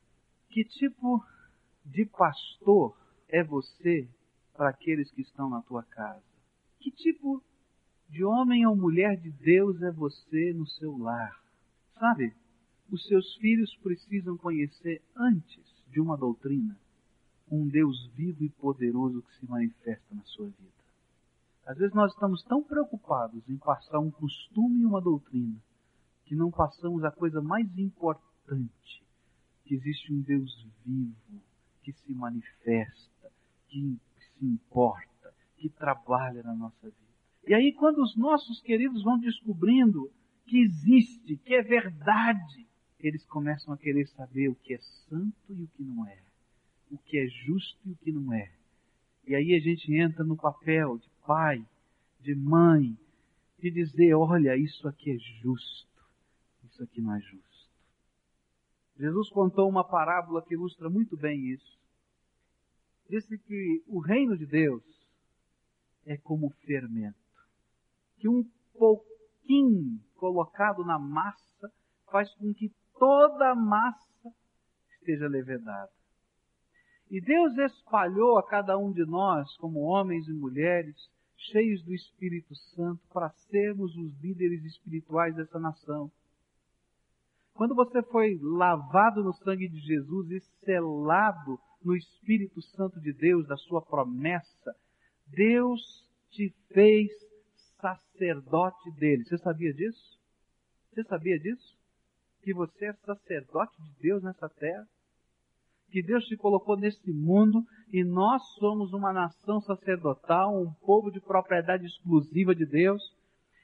Que 0.48 0.64
tipo 0.64 1.24
de 1.84 2.06
pastor 2.06 2.96
é 3.28 3.42
você 3.42 4.08
para 4.54 4.70
aqueles 4.70 5.10
que 5.10 5.22
estão 5.22 5.48
na 5.48 5.62
tua 5.62 5.82
casa? 5.82 6.31
Que 6.82 6.90
tipo 6.90 7.40
de 8.08 8.24
homem 8.24 8.66
ou 8.66 8.74
mulher 8.74 9.16
de 9.16 9.30
Deus 9.30 9.80
é 9.82 9.92
você 9.92 10.52
no 10.52 10.66
seu 10.66 10.98
lar? 10.98 11.40
Sabe, 11.94 12.34
os 12.90 13.06
seus 13.06 13.36
filhos 13.36 13.72
precisam 13.76 14.36
conhecer 14.36 15.00
antes 15.14 15.64
de 15.92 16.00
uma 16.00 16.16
doutrina 16.16 16.76
um 17.48 17.68
Deus 17.68 18.10
vivo 18.16 18.42
e 18.42 18.48
poderoso 18.48 19.22
que 19.22 19.38
se 19.38 19.46
manifesta 19.48 20.12
na 20.12 20.24
sua 20.24 20.46
vida. 20.46 20.82
Às 21.66 21.78
vezes 21.78 21.94
nós 21.94 22.12
estamos 22.12 22.42
tão 22.42 22.64
preocupados 22.64 23.48
em 23.48 23.56
passar 23.58 24.00
um 24.00 24.10
costume 24.10 24.80
e 24.80 24.86
uma 24.86 25.00
doutrina 25.00 25.62
que 26.24 26.34
não 26.34 26.50
passamos 26.50 27.04
a 27.04 27.12
coisa 27.12 27.40
mais 27.40 27.78
importante, 27.78 29.04
que 29.64 29.76
existe 29.76 30.12
um 30.12 30.20
Deus 30.20 30.66
vivo 30.84 31.40
que 31.84 31.92
se 31.92 32.12
manifesta, 32.12 33.30
que 33.68 34.00
se 34.18 34.44
importa, 34.44 35.11
que 35.62 35.68
trabalha 35.68 36.42
na 36.42 36.54
nossa 36.54 36.90
vida. 36.90 36.96
E 37.46 37.54
aí 37.54 37.72
quando 37.72 38.02
os 38.02 38.16
nossos 38.16 38.60
queridos 38.60 39.04
vão 39.04 39.18
descobrindo 39.18 40.10
que 40.44 40.60
existe, 40.60 41.36
que 41.36 41.54
é 41.54 41.62
verdade, 41.62 42.66
eles 42.98 43.24
começam 43.26 43.72
a 43.72 43.78
querer 43.78 44.08
saber 44.08 44.48
o 44.48 44.56
que 44.56 44.74
é 44.74 44.78
santo 45.08 45.54
e 45.54 45.62
o 45.62 45.68
que 45.68 45.84
não 45.84 46.04
é, 46.06 46.20
o 46.90 46.98
que 46.98 47.16
é 47.16 47.26
justo 47.26 47.78
e 47.88 47.92
o 47.92 47.96
que 47.96 48.10
não 48.10 48.32
é. 48.32 48.52
E 49.24 49.36
aí 49.36 49.54
a 49.54 49.60
gente 49.60 49.94
entra 49.94 50.24
no 50.24 50.36
papel 50.36 50.98
de 50.98 51.08
pai, 51.24 51.64
de 52.20 52.34
mãe, 52.34 52.98
de 53.60 53.70
dizer: 53.70 54.14
olha, 54.14 54.56
isso 54.56 54.88
aqui 54.88 55.12
é 55.12 55.18
justo, 55.42 56.04
isso 56.64 56.82
aqui 56.82 57.00
não 57.00 57.14
é 57.14 57.20
justo. 57.20 57.70
Jesus 58.96 59.30
contou 59.30 59.68
uma 59.68 59.84
parábola 59.84 60.42
que 60.42 60.54
ilustra 60.54 60.90
muito 60.90 61.16
bem 61.16 61.52
isso. 61.52 61.80
Disse 63.08 63.38
que 63.38 63.84
o 63.86 64.00
reino 64.00 64.36
de 64.36 64.46
Deus 64.46 64.82
é 66.04 66.16
como 66.16 66.50
fermento, 66.64 67.18
que 68.16 68.28
um 68.28 68.44
pouquinho 68.78 70.00
colocado 70.16 70.84
na 70.84 70.98
massa 70.98 71.72
faz 72.10 72.32
com 72.34 72.52
que 72.52 72.72
toda 72.98 73.50
a 73.50 73.54
massa 73.54 74.32
esteja 74.94 75.26
levedada. 75.26 75.90
E 77.10 77.20
Deus 77.20 77.56
espalhou 77.58 78.38
a 78.38 78.46
cada 78.46 78.78
um 78.78 78.90
de 78.90 79.04
nós, 79.04 79.54
como 79.56 79.80
homens 79.80 80.26
e 80.28 80.32
mulheres, 80.32 80.96
cheios 81.36 81.82
do 81.82 81.92
Espírito 81.92 82.54
Santo, 82.74 83.02
para 83.12 83.30
sermos 83.50 83.94
os 83.96 84.18
líderes 84.20 84.64
espirituais 84.64 85.34
dessa 85.34 85.58
nação. 85.58 86.10
Quando 87.54 87.74
você 87.74 88.02
foi 88.04 88.38
lavado 88.40 89.22
no 89.22 89.32
sangue 89.34 89.68
de 89.68 89.78
Jesus 89.80 90.30
e 90.30 90.40
selado 90.64 91.58
no 91.84 91.94
Espírito 91.94 92.62
Santo 92.62 93.00
de 93.00 93.12
Deus, 93.12 93.46
da 93.46 93.56
sua 93.56 93.82
promessa, 93.82 94.74
Deus 95.34 96.08
te 96.30 96.54
fez 96.72 97.10
sacerdote 97.80 98.90
dele. 98.92 99.24
Você 99.24 99.38
sabia 99.38 99.72
disso? 99.72 100.18
Você 100.90 101.02
sabia 101.04 101.38
disso? 101.38 101.76
Que 102.42 102.52
você 102.52 102.86
é 102.86 102.92
sacerdote 102.92 103.80
de 103.82 103.90
Deus 104.00 104.22
nessa 104.22 104.48
terra? 104.48 104.86
que 105.92 106.02
Deus 106.02 106.24
te 106.24 106.36
colocou 106.38 106.74
nesse 106.74 107.12
mundo 107.12 107.62
e 107.92 108.02
nós 108.02 108.42
somos 108.58 108.94
uma 108.94 109.12
nação 109.12 109.60
sacerdotal, 109.60 110.58
um 110.58 110.72
povo 110.86 111.12
de 111.12 111.20
propriedade 111.20 111.84
exclusiva 111.84 112.54
de 112.54 112.64
Deus. 112.64 113.02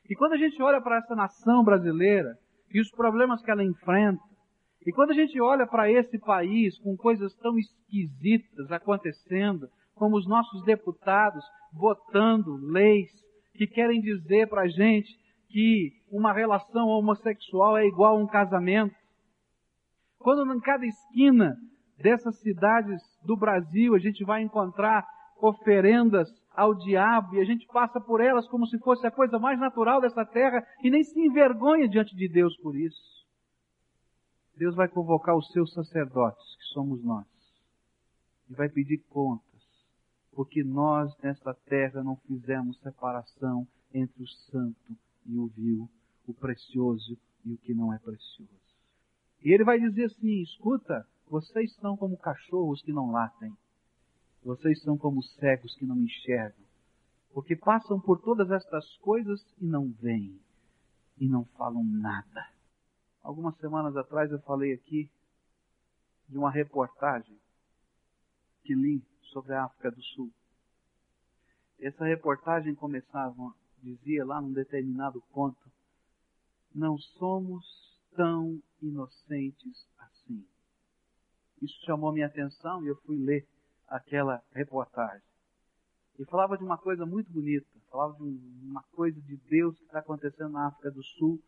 E 0.08 0.14
quando 0.14 0.34
a 0.34 0.36
gente 0.36 0.62
olha 0.62 0.78
para 0.78 0.98
essa 0.98 1.16
nação 1.16 1.64
brasileira 1.64 2.38
e 2.72 2.80
os 2.80 2.90
problemas 2.90 3.42
que 3.42 3.50
ela 3.50 3.64
enfrenta, 3.64 4.22
e 4.86 4.92
quando 4.92 5.10
a 5.10 5.14
gente 5.14 5.40
olha 5.40 5.66
para 5.66 5.90
esse 5.90 6.18
país 6.18 6.78
com 6.78 6.94
coisas 6.98 7.34
tão 7.36 7.58
esquisitas 7.58 8.70
acontecendo, 8.70 9.68
como 9.98 10.16
os 10.16 10.26
nossos 10.26 10.64
deputados 10.64 11.44
votando 11.72 12.56
leis 12.56 13.10
que 13.54 13.66
querem 13.66 14.00
dizer 14.00 14.48
para 14.48 14.62
a 14.62 14.68
gente 14.68 15.08
que 15.48 15.92
uma 16.10 16.32
relação 16.32 16.88
homossexual 16.88 17.76
é 17.76 17.86
igual 17.86 18.16
a 18.16 18.18
um 18.18 18.26
casamento, 18.26 18.94
quando 20.18 20.52
em 20.52 20.60
cada 20.60 20.86
esquina 20.86 21.56
dessas 21.98 22.38
cidades 22.40 23.00
do 23.24 23.36
Brasil, 23.36 23.94
a 23.94 23.98
gente 23.98 24.24
vai 24.24 24.42
encontrar 24.42 25.06
oferendas 25.40 26.28
ao 26.54 26.74
diabo 26.74 27.36
e 27.36 27.40
a 27.40 27.44
gente 27.44 27.66
passa 27.68 28.00
por 28.00 28.20
elas 28.20 28.48
como 28.48 28.66
se 28.66 28.78
fosse 28.78 29.06
a 29.06 29.10
coisa 29.10 29.38
mais 29.38 29.58
natural 29.58 30.00
dessa 30.00 30.24
terra 30.24 30.64
e 30.82 30.90
nem 30.90 31.04
se 31.04 31.20
envergonha 31.20 31.88
diante 31.88 32.14
de 32.16 32.28
Deus 32.28 32.56
por 32.58 32.76
isso. 32.76 33.18
Deus 34.56 34.74
vai 34.74 34.88
convocar 34.88 35.36
os 35.36 35.48
seus 35.52 35.72
sacerdotes, 35.72 36.56
que 36.56 36.64
somos 36.74 37.02
nós, 37.04 37.26
e 38.50 38.54
vai 38.54 38.68
pedir 38.68 38.98
contas, 39.08 39.57
porque 40.38 40.62
nós 40.62 41.12
nesta 41.20 41.52
terra 41.52 42.00
não 42.00 42.14
fizemos 42.14 42.78
separação 42.78 43.66
entre 43.92 44.22
o 44.22 44.28
santo 44.28 44.96
e 45.26 45.36
o 45.36 45.48
vil, 45.48 45.90
o 46.28 46.32
precioso 46.32 47.18
e 47.44 47.54
o 47.54 47.58
que 47.58 47.74
não 47.74 47.92
é 47.92 47.98
precioso. 47.98 48.48
E 49.42 49.52
ele 49.52 49.64
vai 49.64 49.80
dizer 49.80 50.04
assim: 50.04 50.40
escuta, 50.40 51.04
vocês 51.28 51.74
são 51.80 51.96
como 51.96 52.16
cachorros 52.16 52.80
que 52.82 52.92
não 52.92 53.10
latem. 53.10 53.52
Vocês 54.44 54.80
são 54.82 54.96
como 54.96 55.24
cegos 55.24 55.74
que 55.74 55.84
não 55.84 55.96
enxergam. 55.96 56.64
Porque 57.34 57.56
passam 57.56 57.98
por 57.98 58.20
todas 58.20 58.48
estas 58.52 58.96
coisas 58.98 59.44
e 59.60 59.66
não 59.66 59.90
veem. 60.00 60.38
E 61.18 61.28
não 61.28 61.46
falam 61.56 61.82
nada. 61.82 62.48
Algumas 63.24 63.56
semanas 63.56 63.96
atrás 63.96 64.30
eu 64.30 64.38
falei 64.42 64.72
aqui 64.72 65.10
de 66.28 66.38
uma 66.38 66.52
reportagem 66.52 67.36
que 68.62 68.72
li 68.72 69.02
sobre 69.28 69.54
a 69.54 69.64
África 69.64 69.90
do 69.90 70.02
Sul. 70.02 70.30
Essa 71.80 72.04
reportagem 72.04 72.74
começava, 72.74 73.54
dizia 73.82 74.24
lá 74.24 74.40
num 74.40 74.52
determinado 74.52 75.22
ponto, 75.32 75.70
não 76.74 76.98
somos 76.98 77.64
tão 78.14 78.60
inocentes 78.82 79.86
assim. 79.98 80.44
Isso 81.62 81.78
chamou 81.84 82.12
minha 82.12 82.26
atenção 82.26 82.84
e 82.84 82.88
eu 82.88 82.96
fui 83.02 83.16
ler 83.16 83.46
aquela 83.88 84.42
reportagem. 84.52 85.22
E 86.18 86.24
falava 86.24 86.58
de 86.58 86.64
uma 86.64 86.76
coisa 86.76 87.06
muito 87.06 87.30
bonita, 87.32 87.66
falava 87.90 88.14
de 88.14 88.22
uma 88.62 88.82
coisa 88.92 89.20
de 89.20 89.36
Deus 89.48 89.76
que 89.78 89.84
está 89.84 90.00
acontecendo 90.00 90.50
na 90.50 90.66
África 90.66 90.90
do 90.90 91.02
Sul, 91.02 91.40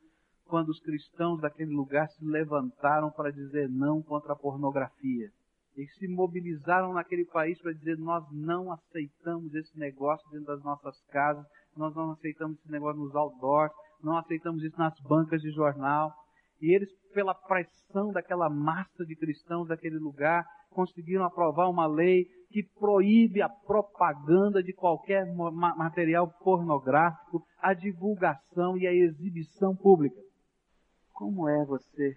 quando 0.47 0.69
os 0.69 0.81
cristãos 0.81 1.41
daquele 1.41 1.73
lugar 1.73 2.09
se 2.11 2.25
levantaram 2.25 3.11
para 3.11 3.33
dizer 3.33 3.69
não 3.69 4.03
contra 4.03 4.33
a 4.33 4.37
pornografia. 4.37 5.33
E 5.81 5.89
se 5.93 6.07
mobilizaram 6.07 6.93
naquele 6.93 7.25
país 7.25 7.59
para 7.59 7.73
dizer 7.73 7.97
nós 7.97 8.23
não 8.31 8.71
aceitamos 8.71 9.55
esse 9.55 9.79
negócio 9.79 10.29
dentro 10.31 10.49
das 10.49 10.63
nossas 10.63 11.01
casas, 11.07 11.43
nós 11.75 11.95
não 11.95 12.11
aceitamos 12.11 12.59
esse 12.59 12.71
negócio 12.71 13.01
nos 13.01 13.15
outdoors, 13.15 13.73
não 14.03 14.19
aceitamos 14.19 14.63
isso 14.63 14.79
nas 14.79 14.93
bancas 15.01 15.41
de 15.41 15.51
jornal. 15.51 16.13
E 16.61 16.75
eles, 16.75 16.91
pela 17.15 17.35
pressão 17.35 18.13
daquela 18.13 18.51
massa 18.51 19.07
de 19.07 19.17
cristãos 19.17 19.69
daquele 19.69 19.99
lugar, 19.99 20.45
conseguiram 20.69 21.25
aprovar 21.25 21.71
uma 21.71 21.87
lei 21.87 22.27
que 22.51 22.63
proíbe 22.79 23.41
a 23.41 23.49
propaganda 23.49 24.63
de 24.63 24.75
qualquer 24.75 25.25
material 25.35 26.31
pornográfico, 26.45 27.43
a 27.59 27.73
divulgação 27.73 28.77
e 28.77 28.87
a 28.87 28.93
exibição 28.93 29.75
pública. 29.75 30.21
Como 31.15 31.49
é 31.49 31.65
você 31.65 32.15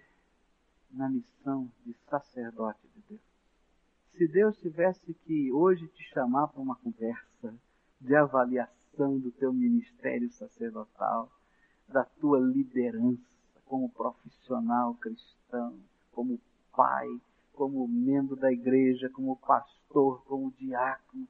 na 0.90 1.08
missão 1.08 1.70
de 1.86 1.94
sacerdote 2.10 2.86
de 2.94 3.02
Deus? 3.08 3.33
Se 4.16 4.28
Deus 4.28 4.56
tivesse 4.58 5.12
que 5.12 5.50
hoje 5.50 5.88
te 5.88 6.04
chamar 6.04 6.46
para 6.46 6.62
uma 6.62 6.76
conversa 6.76 7.52
de 8.00 8.14
avaliação 8.14 9.18
do 9.18 9.32
teu 9.32 9.52
ministério 9.52 10.30
sacerdotal, 10.30 11.28
da 11.88 12.04
tua 12.04 12.38
liderança 12.38 13.20
como 13.66 13.90
profissional 13.90 14.94
cristão, 14.94 15.76
como 16.12 16.40
pai, 16.76 17.08
como 17.54 17.88
membro 17.88 18.36
da 18.36 18.52
igreja, 18.52 19.10
como 19.10 19.36
pastor, 19.36 20.22
como 20.26 20.52
diácono. 20.52 21.26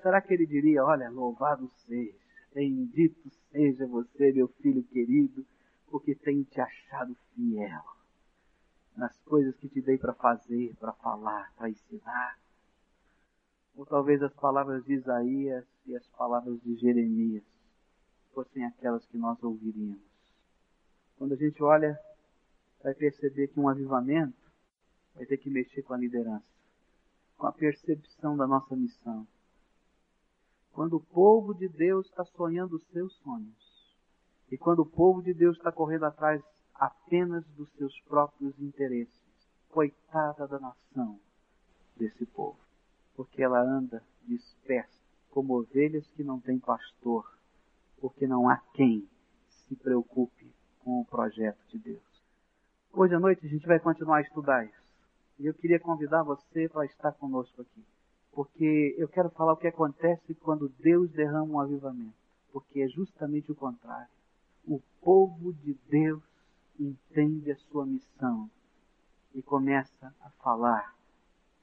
Será 0.00 0.20
que 0.20 0.34
ele 0.34 0.46
diria: 0.46 0.84
Olha, 0.84 1.10
louvado 1.10 1.68
seja, 1.84 2.14
bendito 2.54 3.28
seja 3.50 3.88
você, 3.88 4.30
meu 4.30 4.46
filho 4.62 4.84
querido, 4.84 5.44
porque 5.90 6.14
tem 6.14 6.44
te 6.44 6.60
achado 6.60 7.16
fiel 7.34 7.95
nas 8.96 9.16
coisas 9.20 9.54
que 9.56 9.68
te 9.68 9.80
dei 9.80 9.98
para 9.98 10.14
fazer, 10.14 10.74
para 10.76 10.92
falar, 10.94 11.52
para 11.56 11.68
ensinar? 11.68 12.38
Ou 13.76 13.84
talvez 13.84 14.22
as 14.22 14.32
palavras 14.34 14.84
de 14.84 14.94
Isaías 14.94 15.66
e 15.86 15.94
as 15.94 16.06
palavras 16.08 16.60
de 16.62 16.76
Jeremias 16.76 17.44
fossem 18.32 18.64
aquelas 18.64 19.04
que 19.06 19.18
nós 19.18 19.42
ouviríamos. 19.42 20.00
Quando 21.18 21.32
a 21.32 21.36
gente 21.36 21.62
olha, 21.62 21.98
vai 22.82 22.94
perceber 22.94 23.48
que 23.48 23.60
um 23.60 23.68
avivamento 23.68 24.46
vai 25.14 25.26
ter 25.26 25.38
que 25.38 25.50
mexer 25.50 25.82
com 25.82 25.94
a 25.94 25.98
liderança, 25.98 26.44
com 27.36 27.46
a 27.46 27.52
percepção 27.52 28.36
da 28.36 28.46
nossa 28.46 28.76
missão. 28.76 29.26
Quando 30.72 30.96
o 30.96 31.00
povo 31.00 31.54
de 31.54 31.68
Deus 31.68 32.06
está 32.06 32.24
sonhando 32.24 32.76
os 32.76 32.86
seus 32.88 33.14
sonhos, 33.16 33.96
e 34.50 34.56
quando 34.56 34.80
o 34.80 34.86
povo 34.86 35.22
de 35.22 35.32
Deus 35.32 35.56
está 35.56 35.72
correndo 35.72 36.04
atrás 36.04 36.42
apenas 36.78 37.44
dos 37.56 37.70
seus 37.72 37.98
próprios 38.02 38.58
interesses, 38.60 39.24
coitada 39.70 40.46
da 40.46 40.58
nação 40.58 41.18
desse 41.96 42.24
povo 42.26 42.66
porque 43.16 43.42
ela 43.42 43.60
anda 43.60 44.02
dispersa, 44.28 45.00
como 45.30 45.58
ovelhas 45.58 46.06
que 46.08 46.22
não 46.22 46.38
têm 46.38 46.58
pastor, 46.58 47.26
porque 47.98 48.26
não 48.26 48.48
há 48.48 48.58
quem 48.74 49.08
se 49.48 49.74
preocupe 49.74 50.52
com 50.84 51.00
o 51.00 51.04
projeto 51.06 51.58
de 51.68 51.78
Deus. 51.78 52.22
Hoje 52.92 53.14
à 53.14 53.18
noite 53.18 53.44
a 53.44 53.48
gente 53.48 53.66
vai 53.66 53.80
continuar 53.80 54.18
a 54.18 54.20
estudar 54.20 54.64
isso. 54.64 54.86
E 55.38 55.46
eu 55.46 55.54
queria 55.54 55.80
convidar 55.80 56.22
você 56.22 56.68
para 56.68 56.84
estar 56.86 57.12
conosco 57.12 57.62
aqui. 57.62 57.84
Porque 58.32 58.94
eu 58.98 59.08
quero 59.08 59.30
falar 59.30 59.54
o 59.54 59.56
que 59.56 59.66
acontece 59.66 60.34
quando 60.34 60.68
Deus 60.78 61.10
derrama 61.10 61.52
um 61.52 61.60
avivamento. 61.60 62.14
Porque 62.52 62.80
é 62.80 62.88
justamente 62.88 63.50
o 63.50 63.54
contrário. 63.54 64.08
O 64.66 64.80
povo 65.02 65.52
de 65.52 65.74
Deus 65.88 66.22
entende 66.78 67.50
a 67.50 67.56
sua 67.56 67.86
missão 67.86 68.50
e 69.34 69.42
começa 69.42 70.14
a 70.20 70.30
falar 70.42 70.94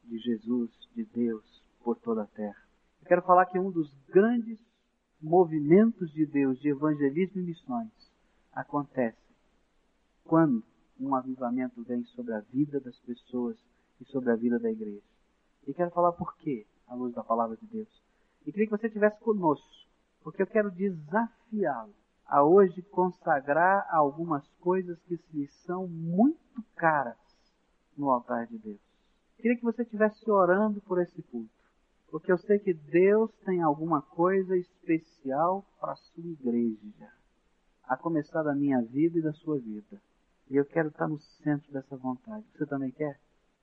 de 0.03 0.17
Jesus, 0.19 0.71
de 0.95 1.03
Deus, 1.05 1.63
por 1.83 1.97
toda 1.97 2.23
a 2.23 2.27
terra. 2.27 2.61
Eu 3.01 3.07
quero 3.07 3.21
falar 3.21 3.45
que 3.47 3.59
um 3.59 3.71
dos 3.71 3.93
grandes 4.07 4.59
movimentos 5.21 6.11
de 6.11 6.25
Deus 6.25 6.59
de 6.59 6.69
evangelismo 6.69 7.41
e 7.41 7.45
missões 7.45 7.91
acontece 8.53 9.17
quando 10.23 10.63
um 10.99 11.15
avivamento 11.15 11.83
vem 11.83 12.03
sobre 12.05 12.33
a 12.33 12.39
vida 12.39 12.79
das 12.79 12.97
pessoas 12.99 13.57
e 13.99 14.05
sobre 14.05 14.31
a 14.31 14.35
vida 14.35 14.59
da 14.59 14.71
igreja. 14.71 15.01
E 15.67 15.73
quero 15.73 15.91
falar 15.91 16.11
por 16.13 16.35
quê, 16.37 16.65
à 16.87 16.93
luz 16.93 17.13
da 17.13 17.23
palavra 17.23 17.57
de 17.57 17.65
Deus. 17.67 18.03
E 18.45 18.51
queria 18.51 18.67
que 18.67 18.77
você 18.77 18.87
estivesse 18.87 19.19
conosco, 19.19 19.67
porque 20.21 20.41
eu 20.41 20.47
quero 20.47 20.71
desafiá-lo 20.71 21.93
a 22.25 22.43
hoje 22.43 22.81
consagrar 22.83 23.87
algumas 23.91 24.47
coisas 24.59 24.99
que 25.03 25.19
lhe 25.33 25.47
são 25.65 25.87
muito 25.87 26.63
caras 26.75 27.17
no 27.97 28.09
altar 28.09 28.47
de 28.47 28.57
Deus. 28.57 28.79
Queria 29.37 29.57
que 29.57 29.63
você 29.63 29.83
estivesse 29.83 30.29
orando 30.29 30.81
por 30.81 31.01
esse 31.01 31.21
culto, 31.23 31.49
porque 32.09 32.31
eu 32.31 32.37
sei 32.37 32.59
que 32.59 32.73
Deus 32.73 33.31
tem 33.45 33.61
alguma 33.61 34.01
coisa 34.01 34.55
especial 34.57 35.65
para 35.79 35.93
a 35.93 35.95
sua 35.95 36.23
igreja, 36.23 37.11
a 37.83 37.97
começar 37.97 38.41
da 38.43 38.55
minha 38.55 38.81
vida 38.81 39.19
e 39.19 39.21
da 39.21 39.33
sua 39.33 39.59
vida. 39.59 40.01
E 40.49 40.55
eu 40.55 40.65
quero 40.65 40.89
estar 40.89 41.07
no 41.07 41.19
centro 41.19 41.71
dessa 41.71 41.95
vontade. 41.97 42.45
Você 42.55 42.65
também 42.65 42.91
quer? 42.91 43.19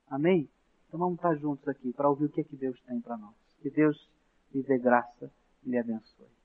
Amém? 0.08 0.48
Então 0.88 0.98
vamos 0.98 1.16
estar 1.16 1.34
juntos 1.36 1.66
aqui 1.68 1.92
para 1.92 2.08
ouvir 2.08 2.26
o 2.26 2.30
que 2.30 2.40
é 2.40 2.44
que 2.44 2.56
Deus 2.56 2.80
tem 2.82 3.00
para 3.00 3.16
nós. 3.16 3.34
Que 3.60 3.70
Deus 3.70 4.10
lhe 4.52 4.62
dê 4.62 4.78
graça 4.78 5.30
e 5.64 5.70
lhe 5.70 5.78
abençoe. 5.78 6.39